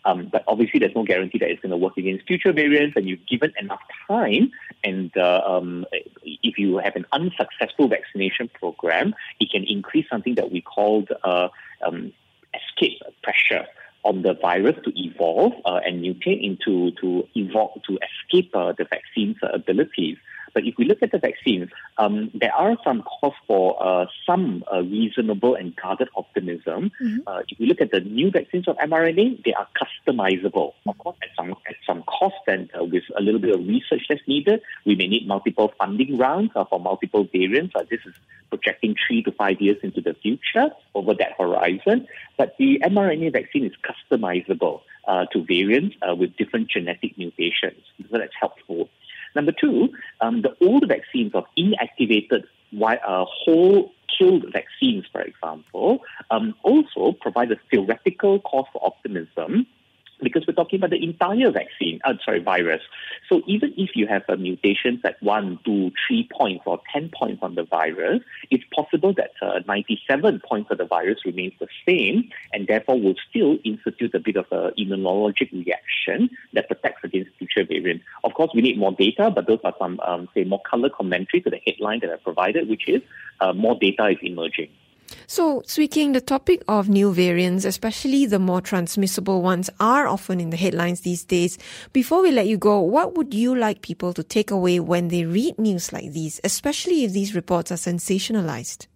Um, 0.06 0.30
but 0.32 0.44
obviously, 0.48 0.80
there's 0.80 0.96
no 0.96 1.04
guarantee 1.04 1.40
that 1.40 1.50
it's 1.50 1.62
going 1.62 1.72
to 1.72 1.78
work 1.78 1.98
against 1.98 2.26
future 2.26 2.54
variants, 2.54 2.96
and 2.96 3.08
you've 3.08 3.26
given 3.28 3.52
enough 3.60 3.82
time. 4.08 4.52
And 4.84 5.16
uh, 5.18 5.42
um, 5.46 5.86
if 6.24 6.58
you 6.58 6.78
have 6.78 6.96
an 6.96 7.06
unsuccessful 7.12 7.90
vaccination 7.90 8.50
program, 8.60 9.14
it 9.40 9.52
can 9.52 9.66
increase 9.66 10.06
something 10.10 10.36
that 10.36 10.52
we 10.52 10.62
called 10.62 11.10
uh, 11.24 11.50
um, 11.86 12.14
escape 12.54 13.02
pressure 13.24 13.66
on 14.04 14.22
the 14.22 14.34
virus 14.34 14.76
to 14.86 14.92
evolve 14.96 15.54
uh, 15.66 15.82
and 15.86 16.02
mutate 16.02 16.42
into 16.42 16.92
to 17.02 17.28
evolve 17.36 17.82
to 17.88 18.00
escape 18.08 18.56
uh, 18.56 18.72
the 18.78 18.86
vaccine's 18.86 19.38
abilities. 19.54 20.18
But 20.54 20.66
if 20.66 20.76
we 20.78 20.86
look 20.86 21.02
at 21.02 21.12
the 21.12 21.20
vaccines, 21.20 21.70
um, 21.98 22.32
there 22.34 22.54
are 22.54 22.78
some 22.84 23.04
cause 23.04 23.34
for 23.48 23.82
uh, 23.82 24.06
some 24.26 24.64
uh, 24.72 24.82
reasonable 24.82 25.56
and 25.56 25.76
guarded 25.76 26.10
optimism. 26.16 26.92
Mm-hmm. 27.02 27.20
Uh, 27.28 27.42
if 27.48 27.60
we 27.60 27.66
look 27.66 27.82
at 27.82 27.92
the 27.92 28.02
new 28.02 28.32
vaccines 28.32 28.68
of 28.68 28.78
mRNA, 28.78 29.44
they 29.44 29.54
are 29.54 29.68
customizable. 29.76 30.74
Of 30.88 30.98
course, 30.98 31.18
at 31.22 31.30
some 31.38 31.52
at 31.52 31.76
some 31.86 32.04
cost 32.04 32.36
and 32.48 32.70
uh, 32.80 32.84
with 32.84 33.04
a 33.18 33.22
little 33.22 33.40
bit 33.40 33.54
of 33.54 33.62
research 33.68 34.04
that's 34.10 34.22
needed. 34.28 34.62
We 34.86 34.96
may 34.96 35.08
need 35.08 35.28
multiple 35.28 35.74
funding 35.78 36.18
rounds 36.18 36.52
uh, 36.56 36.66
for 36.66 36.80
multiple 36.80 37.28
variants. 37.32 37.76
Uh, 37.76 37.84
this 37.90 38.02
is 38.06 38.14
projecting 38.50 38.96
three 39.08 39.24
to 39.24 39.32
five 39.32 39.62
years 39.62 39.78
into 39.84 40.02
the 40.02 40.14
future 40.14 40.70
over 40.96 41.14
that 41.14 41.34
horizon. 41.38 42.08
But 42.38 42.56
the 42.58 42.80
mRNA 42.84 43.34
vaccine 43.34 43.66
is 43.66 43.74
customizable 43.84 44.82
uh, 45.08 45.26
to 45.34 45.44
variants 45.44 45.96
uh, 46.08 46.16
with 46.16 46.36
different 46.38 46.70
genetic 46.70 47.18
mutations. 47.18 47.82
So 48.12 48.18
that's 48.18 48.34
helpful. 48.40 48.90
Number 49.36 49.52
two, 49.52 49.90
um, 50.22 50.42
the 50.42 50.56
old 50.66 50.88
vaccines 50.88 51.34
of 51.34 51.46
inactivated 51.58 52.44
uh, 52.82 53.26
whole 53.26 53.92
killed 54.18 54.46
vaccines, 54.52 55.06
for 55.12 55.22
example, 55.22 56.00
um, 56.32 56.56
also 56.64 57.14
provide 57.20 57.52
a 57.52 57.58
theoretical 57.70 58.40
cause 58.40 58.66
for 58.74 58.86
optimism 58.86 59.68
because 60.22 60.46
we're 60.48 60.54
talking 60.54 60.80
about 60.80 60.90
the 60.90 61.04
entire 61.04 61.52
vaccine, 61.52 62.00
uh, 62.04 62.14
sorry, 62.24 62.40
virus. 62.40 62.82
So 63.28 63.42
even 63.48 63.74
if 63.78 63.92
you 63.96 64.08
have 64.08 64.24
a 64.28 64.38
mutations 64.38 65.00
at 65.04 65.22
one, 65.22 65.60
two, 65.66 65.92
three 66.08 66.28
points 66.32 66.64
or 66.66 66.80
10 66.94 67.12
points 67.18 67.42
on 67.42 67.56
the 67.56 67.64
virus, 67.64 68.22
it's 68.50 68.64
possible 68.76 69.14
that 69.14 69.32
uh, 69.42 69.60
97 69.68 70.42
points 70.48 70.72
of 70.72 70.78
the 70.78 70.86
virus 70.86 71.20
remains 71.26 71.54
the 71.60 71.68
same 71.88 72.30
and 72.54 72.68
therefore 72.68 73.00
will 73.00 73.16
still 73.30 73.58
institute 73.64 74.14
a 74.14 74.20
bit 74.20 74.36
of 74.36 74.46
an 74.52 74.72
immunologic 74.78 75.52
reaction 75.52 76.30
that 76.54 76.68
protects 76.68 77.04
against 77.04 77.32
future 77.38 77.66
variants. 77.66 78.04
Of 78.24 78.34
course, 78.34 78.52
we 78.54 78.62
need 78.62 78.78
more 78.78 78.92
data, 78.92 79.32
but 79.34 79.48
those 79.48 79.60
are 79.64 79.74
some, 79.80 80.00
um, 80.02 80.28
say, 80.34 80.44
more 80.44 80.62
color 80.62 80.90
commentary 80.90 81.42
to 81.42 81.50
the 81.50 81.60
headline 81.66 82.00
that 82.02 82.12
I 82.12 82.18
provided, 82.18 82.70
which 82.70 82.88
is 82.88 83.02
uh, 83.40 83.54
more 83.54 83.78
data 83.80 84.08
is 84.08 84.18
emerging. 84.22 84.70
So, 85.32 85.62
Swee 85.68 85.86
the 85.86 86.22
topic 86.22 86.64
of 86.68 86.90
new 86.90 87.14
variants, 87.14 87.64
especially 87.64 88.26
the 88.26 88.40
more 88.40 88.62
transmissible 88.62 89.44
ones, 89.44 89.70
are 89.80 90.08
often 90.08 90.40
in 90.40 90.50
the 90.50 90.58
headlines 90.58 91.02
these 91.02 91.24
days. 91.24 91.60
Before 91.94 92.24
we 92.24 92.32
let 92.32 92.48
you 92.48 92.58
go, 92.58 92.80
what 92.80 93.14
would 93.16 93.32
you 93.32 93.56
like 93.56 93.84
people 93.84 94.12
to 94.14 94.24
take 94.24 94.50
away 94.50 94.80
when 94.80 95.10
they 95.10 95.26
read 95.26 95.60
news 95.60 95.94
like 95.94 96.14
these, 96.14 96.42
especially 96.44 97.04
if 97.04 97.14
these 97.14 97.36
reports 97.36 97.72
are 97.72 97.76
sensationalized? 97.76 98.88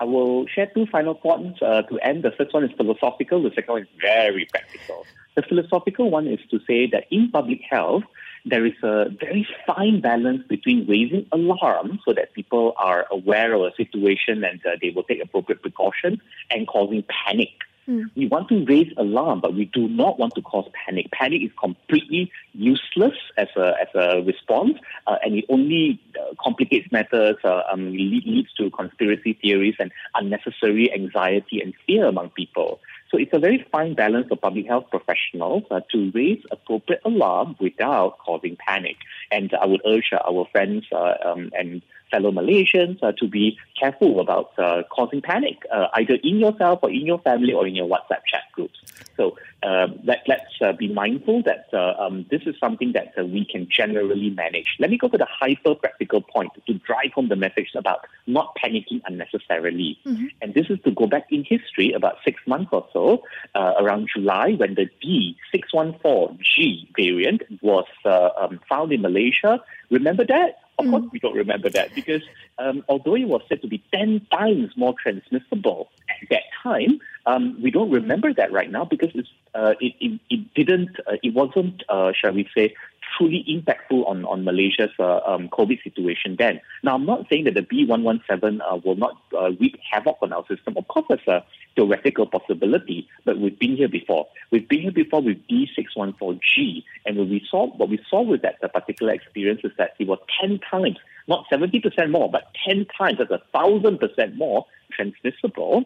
I 0.00 0.04
will 0.04 0.48
share 0.48 0.66
two 0.74 0.86
final 0.86 1.14
points 1.14 1.62
uh, 1.62 1.82
to 1.82 1.98
end. 2.00 2.24
The 2.24 2.32
first 2.32 2.52
one 2.52 2.64
is 2.64 2.72
philosophical, 2.76 3.40
the 3.40 3.50
second 3.54 3.72
one 3.72 3.82
is 3.82 3.88
very 4.00 4.46
practical. 4.46 5.06
The 5.36 5.42
philosophical 5.42 6.10
one 6.10 6.26
is 6.26 6.40
to 6.50 6.58
say 6.66 6.88
that 6.90 7.04
in 7.12 7.30
public 7.30 7.60
health, 7.70 8.02
there 8.46 8.64
is 8.64 8.74
a 8.82 9.10
very 9.10 9.46
fine 9.66 10.00
balance 10.00 10.42
between 10.48 10.86
raising 10.86 11.26
alarm 11.32 11.98
so 12.04 12.14
that 12.14 12.32
people 12.32 12.74
are 12.78 13.04
aware 13.10 13.52
of 13.54 13.62
a 13.62 13.74
situation 13.76 14.44
and 14.44 14.64
uh, 14.64 14.70
they 14.80 14.90
will 14.90 15.02
take 15.02 15.22
appropriate 15.22 15.60
precautions 15.60 16.20
and 16.50 16.66
causing 16.68 17.04
panic. 17.08 17.50
Mm. 17.88 18.10
We 18.16 18.26
want 18.28 18.48
to 18.48 18.64
raise 18.64 18.92
alarm, 18.96 19.40
but 19.40 19.54
we 19.54 19.66
do 19.66 19.88
not 19.88 20.18
want 20.18 20.34
to 20.34 20.42
cause 20.42 20.68
panic. 20.84 21.10
Panic 21.12 21.42
is 21.42 21.50
completely 21.60 22.32
useless 22.52 23.14
as 23.36 23.48
a 23.56 23.74
as 23.80 23.88
a 23.94 24.22
response, 24.22 24.78
uh, 25.06 25.16
and 25.22 25.36
it 25.36 25.44
only 25.48 26.00
uh, 26.18 26.34
complicates 26.42 26.90
matters, 26.90 27.36
uh, 27.44 27.62
um, 27.70 27.92
leads 27.92 28.52
to 28.54 28.70
conspiracy 28.70 29.38
theories 29.40 29.76
and 29.78 29.92
unnecessary 30.16 30.92
anxiety 30.92 31.60
and 31.60 31.74
fear 31.86 32.06
among 32.06 32.30
people. 32.30 32.80
So 33.16 33.22
it's 33.22 33.32
a 33.32 33.38
very 33.38 33.66
fine 33.72 33.94
balance 33.94 34.28
for 34.28 34.36
public 34.36 34.66
health 34.66 34.90
professionals 34.90 35.62
uh, 35.70 35.80
to 35.90 36.12
raise 36.14 36.42
appropriate 36.50 37.00
alarm 37.02 37.56
without 37.58 38.18
causing 38.18 38.56
panic. 38.56 38.96
And 39.32 39.54
I 39.54 39.64
would 39.64 39.80
urge 39.86 40.10
our 40.12 40.46
friends 40.52 40.84
uh, 40.92 41.14
um, 41.24 41.50
and 41.58 41.80
fellow 42.10 42.30
Malaysians 42.30 43.02
uh, 43.02 43.12
to 43.18 43.28
be 43.28 43.58
careful 43.78 44.20
about 44.20 44.52
uh, 44.58 44.82
causing 44.90 45.20
panic, 45.20 45.58
uh, 45.72 45.88
either 45.94 46.14
in 46.22 46.38
yourself 46.38 46.80
or 46.82 46.90
in 46.90 47.06
your 47.06 47.18
family 47.20 47.52
or 47.52 47.66
in 47.66 47.74
your 47.74 47.88
WhatsApp 47.88 48.24
chat 48.26 48.44
groups. 48.52 48.78
So 49.16 49.36
um, 49.62 49.98
let, 50.04 50.22
let's 50.28 50.44
uh, 50.60 50.72
be 50.72 50.88
mindful 50.88 51.42
that 51.42 51.68
uh, 51.72 51.94
um, 51.98 52.26
this 52.30 52.42
is 52.46 52.54
something 52.60 52.92
that 52.92 53.12
uh, 53.18 53.24
we 53.24 53.44
can 53.44 53.68
generally 53.70 54.30
manage. 54.30 54.76
Let 54.78 54.90
me 54.90 54.98
go 54.98 55.08
to 55.08 55.18
the 55.18 55.26
hyper 55.28 55.74
practical 55.74 56.20
point 56.20 56.52
to 56.66 56.74
drive 56.74 57.12
home 57.14 57.28
the 57.28 57.36
message 57.36 57.70
about 57.74 58.06
not 58.26 58.54
panicking 58.62 59.00
unnecessarily. 59.06 59.98
Mm-hmm. 60.06 60.26
And 60.42 60.54
this 60.54 60.66
is 60.68 60.78
to 60.84 60.90
go 60.90 61.06
back 61.06 61.26
in 61.30 61.44
history 61.44 61.92
about 61.92 62.16
six 62.24 62.40
months 62.46 62.70
or 62.72 62.86
so, 62.92 63.22
around 63.54 64.08
July, 64.14 64.52
when 64.52 64.74
the 64.74 64.88
D614G 65.02 66.94
variant 66.96 67.42
was 67.62 67.86
um, 68.04 68.60
found 68.68 68.92
in 68.92 69.02
Malaysia. 69.02 69.62
Remember 69.90 70.24
that? 70.26 70.58
Of 70.78 70.86
mm. 70.86 70.90
course, 70.90 71.04
we 71.12 71.18
don't 71.18 71.34
remember 71.34 71.70
that 71.70 71.94
because 71.94 72.22
um, 72.58 72.84
although 72.88 73.16
it 73.16 73.24
was 73.24 73.42
said 73.48 73.62
to 73.62 73.68
be 73.68 73.82
10 73.94 74.26
times 74.30 74.72
more 74.76 74.94
transmissible 75.00 75.88
at 76.08 76.28
that 76.30 76.42
time, 76.62 77.00
um, 77.24 77.60
we 77.62 77.70
don't 77.70 77.90
remember 77.90 78.32
that 78.34 78.52
right 78.52 78.70
now 78.70 78.84
because 78.84 79.10
uh, 79.54 79.74
it, 79.80 79.94
it, 80.00 80.20
it, 80.28 80.54
didn't, 80.54 80.96
uh, 81.06 81.16
it 81.22 81.34
wasn't, 81.34 81.82
uh, 81.88 82.12
shall 82.12 82.32
we 82.32 82.48
say, 82.54 82.74
truly 83.16 83.44
impactful 83.48 84.06
on, 84.06 84.24
on 84.24 84.44
Malaysia's 84.44 84.90
uh, 84.98 85.20
um, 85.26 85.48
COVID 85.48 85.82
situation 85.82 86.36
then. 86.38 86.60
Now, 86.82 86.94
I'm 86.94 87.06
not 87.06 87.26
saying 87.28 87.44
that 87.44 87.54
the 87.54 87.62
B117 87.62 88.60
uh, 88.60 88.76
will 88.84 88.96
not 88.96 89.16
uh, 89.36 89.50
wreak 89.60 89.78
havoc 89.90 90.18
on 90.22 90.32
our 90.32 90.44
system. 90.46 90.76
Of 90.76 90.88
course, 90.88 91.06
there's 91.08 91.26
a 91.26 91.44
theoretical 91.74 92.26
possibility, 92.26 93.08
but 93.24 93.38
we've 93.38 93.58
been 93.58 93.76
here 93.76 93.88
before. 93.88 94.26
We've 94.50 94.68
been 94.68 94.82
here 94.82 94.92
before 94.92 95.22
with 95.22 95.38
B614G, 95.48 96.84
and 97.06 97.16
what 97.16 97.28
we 97.28 97.46
saw, 97.50 97.66
what 97.66 97.88
we 97.88 98.00
saw 98.08 98.22
with 98.22 98.42
that 98.42 98.60
particular 98.72 99.12
experience 99.12 99.60
is 99.64 99.72
that 99.78 99.94
it 99.98 100.06
was 100.06 100.18
10 100.40 100.60
times, 100.70 100.98
not 101.28 101.46
70% 101.50 102.10
more, 102.10 102.30
but 102.30 102.52
10 102.66 102.86
times, 102.96 103.18
that's 103.18 103.30
a 103.30 103.42
thousand 103.52 103.98
percent 103.98 104.36
more 104.36 104.66
transmissible 104.92 105.84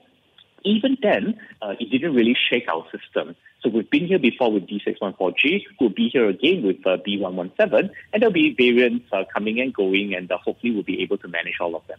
even 0.65 0.97
then, 1.03 1.39
uh, 1.63 1.75
it 1.79 1.91
didn't 1.91 2.15
really 2.15 2.37
shake 2.51 2.69
our 2.69 2.85
system. 2.91 3.37
So 3.63 3.69
we've 3.69 3.91
been 3.91 4.07
here 4.07 4.19
before 4.19 4.53
with 4.53 4.67
D614G. 4.67 5.65
We'll 5.81 5.91
be 5.91 6.09
here 6.09 6.29
again 6.29 6.63
with 6.63 6.87
uh, 6.87 6.97
B117, 7.07 7.91
and 8.13 8.23
there'll 8.23 8.33
be 8.33 8.55
variants 8.55 9.07
uh, 9.13 9.25
coming 9.33 9.61
and 9.61 9.73
going, 9.75 10.15
and 10.15 10.31
uh, 10.31 10.39
hopefully 10.39 10.73
we'll 10.73 10.83
be 10.83 11.03
able 11.03 11.19
to 11.19 11.29
manage 11.29 11.57
all 11.61 11.77
of 11.77 11.87
them. 11.87 11.99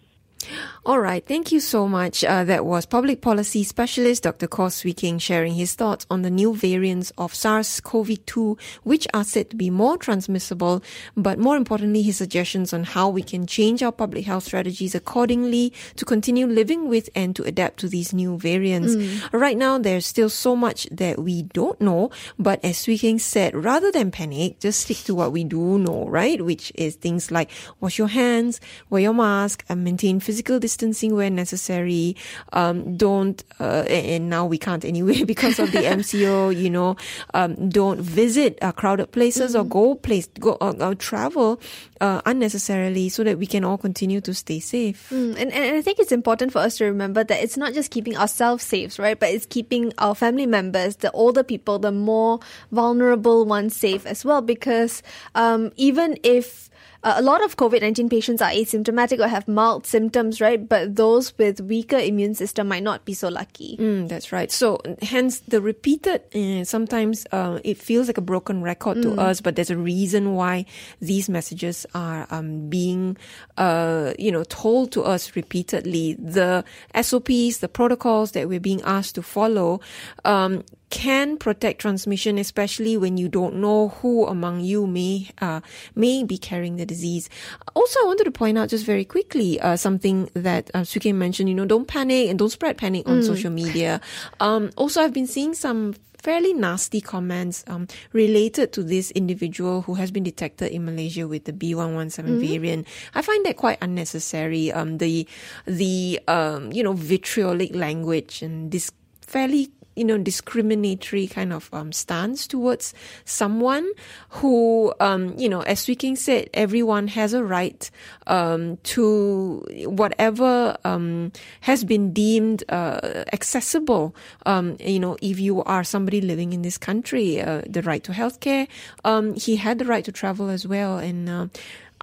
All 0.84 1.00
right, 1.00 1.26
thank 1.26 1.52
you 1.52 1.60
so 1.60 1.88
much. 1.88 2.24
Uh, 2.24 2.44
that 2.44 2.66
was 2.66 2.88
public 2.88 3.22
policy 3.22 3.64
specialist 3.64 4.24
Dr. 4.24 4.48
Khor 4.48 4.72
Swee 4.72 4.96
Kheng 4.96 5.22
sharing 5.22 5.54
his 5.54 5.76
thoughts 5.76 6.08
on 6.10 6.24
the 6.24 6.32
new 6.32 6.56
variants 6.56 7.12
of 7.20 7.36
SARS-CoV-2, 7.36 8.60
which 8.84 9.08
are 9.14 9.24
said 9.24 9.52
to 9.52 9.56
be 9.56 9.70
more 9.70 9.96
transmissible, 9.98 10.82
but 11.16 11.38
more 11.38 11.56
importantly, 11.56 12.02
his 12.02 12.18
suggestions 12.18 12.74
on 12.74 12.84
how 12.84 13.10
we 13.10 13.22
can 13.22 13.46
change 13.46 13.84
our 13.84 13.92
public 13.92 14.26
health 14.26 14.44
strategies 14.44 14.96
accordingly 14.96 15.72
to 15.96 16.04
continue 16.04 16.48
living 16.48 16.90
with 16.90 17.10
and 17.16 17.36
to 17.36 17.44
adapt 17.44 17.80
to 17.80 17.88
these 17.88 18.12
new 18.12 18.38
variants. 18.38 18.96
Mm. 18.96 19.40
Right 19.40 19.58
now, 19.58 19.78
there's 19.78 20.08
still 20.08 20.30
so 20.30 20.56
much 20.56 20.88
that 20.92 21.20
we 21.20 21.44
don't 21.44 21.80
know, 21.80 22.10
but 22.40 22.60
as 22.66 22.80
Swee 22.80 22.98
Kheng 22.98 23.20
said, 23.20 23.54
rather 23.54 23.92
than 23.92 24.10
panic, 24.10 24.60
just 24.60 24.82
stick 24.82 24.98
to 25.06 25.14
what 25.14 25.32
we 25.32 25.44
do 25.44 25.78
know, 25.78 26.08
right? 26.08 26.44
Which 26.44 26.72
is 26.74 26.96
things 26.96 27.30
like 27.30 27.52
wash 27.80 28.00
your 28.00 28.08
hands, 28.08 28.60
wear 28.90 29.04
your 29.04 29.14
mask, 29.14 29.64
and 29.70 29.84
maintain 29.84 30.20
physical 30.20 30.31
distancing 30.36 31.16
where 31.16 31.30
necessary. 31.30 32.16
Um, 32.54 32.96
don't, 32.98 33.44
uh, 33.60 33.84
and 33.88 34.30
now 34.30 34.46
we 34.46 34.58
can't 34.58 34.86
anyway 34.86 35.24
because 35.34 35.60
of 35.60 35.72
the 35.72 35.80
MCO, 36.00 36.56
you 36.56 36.70
know, 36.70 36.96
um, 37.34 37.70
don't 37.70 38.02
visit 38.02 38.58
uh, 38.62 38.72
crowded 38.72 39.12
places 39.12 39.54
mm-hmm. 39.54 39.62
or 39.62 39.70
go 39.70 39.96
place, 39.96 40.28
go, 40.40 40.58
uh, 40.62 40.74
uh, 40.80 40.96
travel, 40.96 41.60
uh, 42.02 42.22
unnecessarily 42.26 43.10
so 43.10 43.24
that 43.24 43.38
we 43.38 43.46
can 43.46 43.64
all 43.64 43.78
continue 43.78 44.20
to 44.22 44.34
stay 44.34 44.60
safe. 44.60 45.10
Mm, 45.12 45.40
and, 45.40 45.52
and 45.54 45.76
I 45.78 45.82
think 45.82 46.00
it's 46.00 46.12
important 46.12 46.52
for 46.52 46.60
us 46.60 46.78
to 46.78 46.86
remember 46.86 47.24
that 47.24 47.44
it's 47.44 47.58
not 47.58 47.74
just 47.74 47.92
keeping 47.92 48.18
ourselves 48.18 48.64
safe, 48.64 48.98
right? 48.98 49.20
But 49.20 49.30
it's 49.30 49.46
keeping 49.46 49.94
our 49.98 50.16
family 50.16 50.48
members, 50.48 50.98
the 50.98 51.12
older 51.12 51.44
people, 51.44 51.80
the 51.80 51.92
more 51.92 52.40
vulnerable 52.72 53.46
ones 53.46 53.76
safe 53.76 54.06
as 54.06 54.26
well. 54.26 54.42
Because 54.42 55.04
um, 55.36 55.72
even 55.76 56.18
if 56.24 56.71
uh, 57.04 57.14
a 57.18 57.22
lot 57.22 57.44
of 57.44 57.58
COVID 57.58 57.82
19 57.82 58.10
patients 58.10 58.42
are 58.42 58.52
asymptomatic 58.52 59.20
or 59.20 59.28
have 59.28 59.48
mild 59.48 59.86
symptoms, 59.86 60.40
right? 60.40 60.68
But 60.68 60.96
those 60.96 61.36
with 61.38 61.60
weaker 61.62 61.98
immune 61.98 62.36
system 62.36 62.68
might 62.68 62.84
not 62.84 63.06
be 63.06 63.14
so 63.14 63.30
lucky. 63.30 63.78
Mm, 63.78 64.08
that's 64.08 64.32
right. 64.32 64.52
So, 64.52 64.80
hence 65.02 65.40
the 65.42 65.62
repeated, 65.62 66.22
uh, 66.36 66.64
sometimes 66.64 67.26
uh, 67.32 67.60
it 67.64 67.78
feels 67.78 68.08
like 68.08 68.18
a 68.18 68.22
broken 68.22 68.62
record 68.62 68.98
mm. 68.98 69.04
to 69.04 69.22
us, 69.22 69.42
but 69.42 69.56
there's 69.56 69.72
a 69.72 69.78
reason 69.78 70.36
why 70.36 70.66
these 71.02 71.30
messages 71.30 71.86
are 71.96 72.28
um, 72.30 72.70
being, 72.70 73.18
uh, 73.58 74.14
you 74.20 74.32
know, 74.32 74.44
told 74.44 74.92
to 74.94 75.04
us 75.04 75.36
repeatedly. 75.36 76.16
The 76.20 76.64
SOPs, 77.00 77.58
the 77.58 77.70
protocols 77.72 78.32
that 78.32 78.48
we're 78.48 78.60
being 78.60 78.82
asked 78.84 79.16
to 79.16 79.24
follow, 79.24 79.82
um, 80.26 80.64
can 80.92 81.38
protect 81.38 81.82
transmission, 81.82 82.38
especially 82.38 82.98
when 82.98 83.18
you 83.18 83.28
don't 83.28 83.56
know 83.56 83.90
who 84.04 84.28
among 84.28 84.60
you 84.60 84.86
may 84.86 85.30
uh, 85.40 85.62
may 85.96 86.24
be 86.24 86.38
carrying 86.38 86.76
the 86.76 86.86
disease. 86.86 87.30
Also, 87.74 88.00
I 88.02 88.06
wanted 88.06 88.26
to 88.26 88.32
point 88.32 88.60
out 88.60 88.70
just 88.70 88.86
very 88.86 89.06
quickly 89.06 89.60
uh, 89.60 89.76
something 89.78 90.30
that 90.36 90.70
uh, 90.76 90.82
Kheng 90.82 91.16
mentioned. 91.16 91.50
You 91.50 91.56
know, 91.56 91.66
don't 91.66 91.88
panic 91.88 92.30
and 92.30 92.38
don't 92.38 92.52
spread 92.52 92.78
panic 92.78 93.08
on 93.08 93.22
mm. 93.22 93.26
social 93.26 93.50
media. 93.50 94.02
Um, 94.40 94.70
also, 94.76 95.02
I've 95.02 95.14
been 95.14 95.28
seeing 95.28 95.56
some 95.56 95.96
fairly 96.22 96.54
nasty 96.54 97.02
comments 97.02 97.64
um, 97.68 97.88
related 98.14 98.72
to 98.74 98.84
this 98.84 99.10
individual 99.12 99.82
who 99.82 99.96
has 99.96 100.12
been 100.12 100.24
detected 100.24 100.72
in 100.72 100.86
Malaysia 100.86 101.28
with 101.28 101.46
the 101.46 101.54
B117 101.54 102.12
mm-hmm. 102.14 102.40
variant. 102.40 102.88
I 103.16 103.24
find 103.24 103.46
that 103.46 103.58
quite 103.58 103.80
unnecessary. 103.82 104.72
Um, 104.72 105.00
the 105.00 105.28
the 105.66 106.20
um, 106.28 106.72
you 106.72 106.84
know 106.84 106.94
vitriolic 106.94 107.74
language 107.74 108.44
and 108.44 108.72
this 108.72 108.92
fairly 109.22 109.72
you 109.96 110.04
know, 110.04 110.18
discriminatory 110.18 111.28
kind 111.28 111.52
of 111.52 111.70
um, 111.74 111.92
stance 111.92 112.48
towards 112.48 112.94
someone 113.26 113.90
who, 114.30 114.94
um, 115.00 115.36
you 115.38 115.50
know, 115.50 115.62
as 115.62 115.86
Kheng 115.86 116.18
said, 116.18 116.50
everyone 116.54 117.08
has 117.10 117.34
a 117.34 117.44
right 117.44 117.90
um, 118.28 118.78
to 118.84 119.66
whatever 119.86 120.78
um, 120.86 121.32
has 121.62 121.84
been 121.84 122.14
deemed 122.14 122.64
uh, 122.70 123.24
accessible. 123.34 124.16
Um, 124.46 124.78
you 124.80 125.00
know, 125.00 125.18
if 125.22 125.40
you 125.40 125.64
are 125.64 125.84
somebody 125.84 126.22
living 126.22 126.54
in 126.54 126.62
this 126.62 126.78
country, 126.78 127.42
uh, 127.42 127.64
the 127.68 127.82
right 127.82 128.04
to 128.06 128.12
healthcare, 128.12 128.68
um, 129.04 129.34
he 129.36 129.56
had 129.56 129.80
the 129.80 129.86
right 129.86 130.06
to 130.06 130.12
travel 130.12 130.50
as 130.50 130.66
well. 130.66 130.98
And 130.98 131.30
uh, 131.30 131.48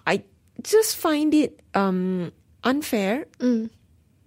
I 0.07 0.23
just 0.63 0.97
find 0.97 1.33
it 1.33 1.61
unfair. 1.75 3.27
Mm 3.39 3.71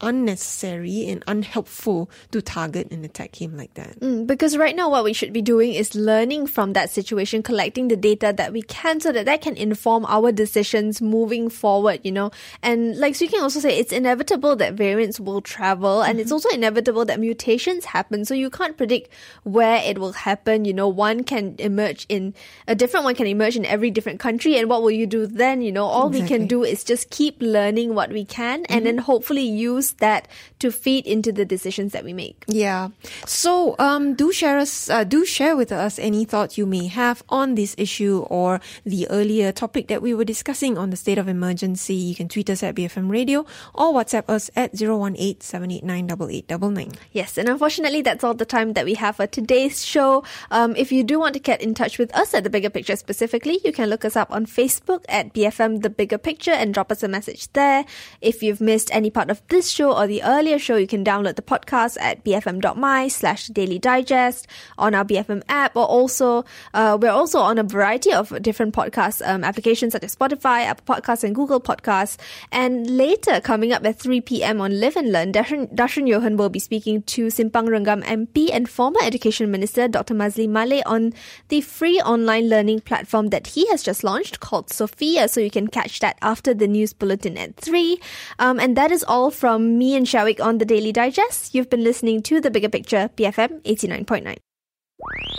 unnecessary 0.01 1.07
and 1.07 1.23
unhelpful 1.27 2.09
to 2.31 2.41
target 2.41 2.89
and 2.91 3.05
attack 3.05 3.41
him 3.41 3.55
like 3.55 3.73
that. 3.75 3.99
Mm, 3.99 4.27
because 4.27 4.57
right 4.57 4.75
now, 4.75 4.89
what 4.89 5.03
we 5.03 5.13
should 5.13 5.31
be 5.31 5.41
doing 5.41 5.73
is 5.73 5.95
learning 5.95 6.47
from 6.47 6.73
that 6.73 6.89
situation, 6.89 7.43
collecting 7.43 7.87
the 7.87 7.95
data 7.95 8.33
that 8.35 8.51
we 8.51 8.61
can 8.63 8.99
so 8.99 9.11
that 9.11 9.25
that 9.25 9.41
can 9.41 9.55
inform 9.55 10.05
our 10.05 10.31
decisions 10.31 11.01
moving 11.01 11.49
forward, 11.49 11.99
you 12.03 12.11
know. 12.11 12.31
And 12.61 12.97
like 12.97 13.15
so 13.15 13.25
you 13.25 13.31
can 13.31 13.41
also 13.41 13.59
say, 13.59 13.77
it's 13.77 13.91
inevitable 13.91 14.55
that 14.57 14.73
variants 14.73 15.19
will 15.19 15.41
travel 15.41 15.99
mm-hmm. 15.99 16.09
and 16.09 16.19
it's 16.19 16.27
mm-hmm. 16.27 16.33
also 16.33 16.49
inevitable 16.49 17.05
that 17.05 17.19
mutations 17.19 17.85
happen. 17.85 18.25
So 18.25 18.33
you 18.33 18.49
can't 18.49 18.77
predict 18.77 19.11
where 19.43 19.81
it 19.83 19.97
will 19.97 20.13
happen. 20.13 20.65
You 20.65 20.73
know, 20.73 20.87
one 20.87 21.23
can 21.23 21.55
emerge 21.59 22.05
in 22.09 22.33
a 22.67 22.75
different 22.75 23.05
one 23.05 23.15
can 23.15 23.27
emerge 23.27 23.55
in 23.55 23.65
every 23.65 23.91
different 23.91 24.19
country. 24.19 24.57
And 24.57 24.69
what 24.69 24.81
will 24.81 24.91
you 24.91 25.07
do 25.07 25.27
then? 25.27 25.61
You 25.61 25.71
know, 25.71 25.85
all 25.85 26.07
exactly. 26.07 26.21
we 26.21 26.27
can 26.27 26.47
do 26.47 26.63
is 26.63 26.83
just 26.83 27.09
keep 27.09 27.41
learning 27.41 27.95
what 27.95 28.11
we 28.11 28.25
can 28.25 28.63
mm-hmm. 28.63 28.73
and 28.73 28.85
then 28.85 28.97
hopefully 28.97 29.43
use 29.43 29.90
that 29.95 30.27
to 30.59 30.71
feed 30.71 31.05
into 31.07 31.31
the 31.31 31.45
decisions 31.45 31.93
that 31.93 32.03
we 32.03 32.13
make. 32.13 32.43
Yeah. 32.47 32.89
So 33.25 33.75
um, 33.79 34.13
do 34.15 34.31
share 34.31 34.57
us, 34.57 34.89
uh, 34.89 35.03
do 35.03 35.25
share 35.25 35.55
with 35.55 35.71
us 35.71 35.99
any 35.99 36.25
thoughts 36.25 36.57
you 36.57 36.65
may 36.65 36.87
have 36.87 37.23
on 37.29 37.55
this 37.55 37.75
issue 37.77 38.25
or 38.29 38.61
the 38.85 39.07
earlier 39.09 39.51
topic 39.51 39.87
that 39.87 40.01
we 40.01 40.13
were 40.13 40.25
discussing 40.25 40.77
on 40.77 40.89
the 40.89 40.97
state 40.97 41.17
of 41.17 41.27
emergency. 41.27 41.95
You 41.95 42.15
can 42.15 42.27
tweet 42.27 42.49
us 42.49 42.63
at 42.63 42.75
BFM 42.75 43.09
Radio 43.09 43.45
or 43.73 43.93
WhatsApp 43.93 44.29
us 44.29 44.49
at 44.55 44.71
018 44.73 45.41
Yes, 47.11 47.37
and 47.37 47.49
unfortunately, 47.49 48.01
that's 48.01 48.23
all 48.23 48.33
the 48.33 48.45
time 48.45 48.73
that 48.73 48.85
we 48.85 48.93
have 48.95 49.15
for 49.17 49.27
today's 49.27 49.83
show. 49.85 50.23
Um, 50.49 50.75
if 50.75 50.91
you 50.91 51.03
do 51.03 51.19
want 51.19 51.33
to 51.33 51.39
get 51.39 51.61
in 51.61 51.73
touch 51.73 51.97
with 51.97 52.15
us 52.15 52.33
at 52.33 52.43
the 52.43 52.49
Bigger 52.49 52.69
Picture 52.69 52.95
specifically, 52.95 53.59
you 53.63 53.71
can 53.71 53.89
look 53.89 54.05
us 54.05 54.15
up 54.15 54.31
on 54.31 54.45
Facebook 54.45 55.03
at 55.09 55.33
BFM 55.33 55.81
The 55.81 55.89
Bigger 55.89 56.17
Picture 56.17 56.51
and 56.51 56.73
drop 56.73 56.91
us 56.91 57.03
a 57.03 57.07
message 57.07 57.51
there. 57.53 57.85
If 58.21 58.43
you've 58.43 58.61
missed 58.61 58.89
any 58.93 59.09
part 59.09 59.29
of 59.29 59.41
this 59.47 59.69
show, 59.69 59.80
show 59.81 59.97
or 59.97 60.05
the 60.05 60.21
earlier 60.21 60.59
show, 60.59 60.75
you 60.75 60.85
can 60.85 61.03
download 61.03 61.35
the 61.35 61.41
podcast 61.41 61.97
at 61.99 62.23
bfm.my 62.23 63.07
slash 63.07 63.47
daily 63.47 63.79
digest 63.79 64.45
on 64.77 64.93
our 64.93 65.03
BFM 65.03 65.41
app 65.49 65.75
or 65.75 65.85
also, 65.85 66.45
uh, 66.75 66.97
we're 67.01 67.09
also 67.09 67.39
on 67.39 67.57
a 67.57 67.63
variety 67.63 68.13
of 68.13 68.29
different 68.43 68.75
podcast 68.75 69.27
um, 69.27 69.43
applications 69.43 69.93
such 69.93 70.03
as 70.03 70.15
Spotify, 70.15 70.65
Apple 70.65 70.85
Podcasts 70.93 71.23
and 71.23 71.33
Google 71.33 71.59
Podcasts. 71.59 72.17
And 72.51 72.87
later, 72.91 73.41
coming 73.41 73.73
up 73.73 73.83
at 73.83 73.97
3 73.97 74.21
p.m. 74.21 74.61
on 74.61 74.79
Live 74.79 74.95
and 74.95 75.11
Learn, 75.11 75.33
Darshan 75.33 76.07
Johan 76.07 76.37
will 76.37 76.49
be 76.49 76.59
speaking 76.59 77.01
to 77.13 77.27
Simpang 77.27 77.67
Renggam 77.67 78.03
MP 78.03 78.49
and 78.53 78.69
former 78.69 78.99
Education 79.01 79.49
Minister 79.49 79.87
Dr. 79.87 80.13
Maszlee 80.13 80.47
Malik 80.47 80.83
on 80.85 81.11
the 81.47 81.61
free 81.61 81.99
online 82.01 82.49
learning 82.49 82.81
platform 82.81 83.29
that 83.29 83.47
he 83.47 83.67
has 83.69 83.81
just 83.81 84.03
launched 84.03 84.39
called 84.41 84.71
Sophia. 84.71 85.27
So 85.27 85.41
you 85.41 85.49
can 85.49 85.67
catch 85.67 86.01
that 86.01 86.19
after 86.21 86.53
the 86.53 86.67
news 86.67 86.93
bulletin 86.93 87.35
at 87.35 87.55
3. 87.55 87.99
Um, 88.37 88.59
and 88.59 88.77
that 88.77 88.91
is 88.91 89.03
all 89.03 89.31
me 89.77 89.95
and 89.95 90.07
Shiao 90.07 90.27
Eek 90.27 90.39
on 90.39 90.57
the 90.57 90.65
Daily 90.65 90.91
Digest. 90.91 91.53
You've 91.55 91.69
been 91.69 91.83
listening 91.83 92.21
to 92.23 92.41
The 92.41 92.51
Bigger 92.51 92.69
Picture, 92.69 93.09
BFM 93.15 93.61
89.9. 93.63 94.37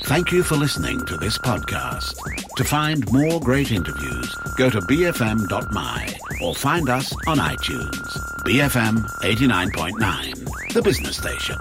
Thank 0.04 0.32
you 0.32 0.42
for 0.42 0.56
listening 0.56 1.04
to 1.06 1.16
this 1.16 1.38
podcast. 1.38 2.16
To 2.56 2.64
find 2.64 3.10
more 3.12 3.40
great 3.40 3.70
interviews, 3.70 4.34
go 4.56 4.68
to 4.68 4.80
bfm.my 4.80 6.14
or 6.42 6.54
find 6.54 6.88
us 6.88 7.12
on 7.28 7.38
iTunes. 7.38 8.18
BFM 8.44 9.04
89.9, 9.20 10.72
the 10.72 10.82
business 10.82 11.16
station. 11.16 11.58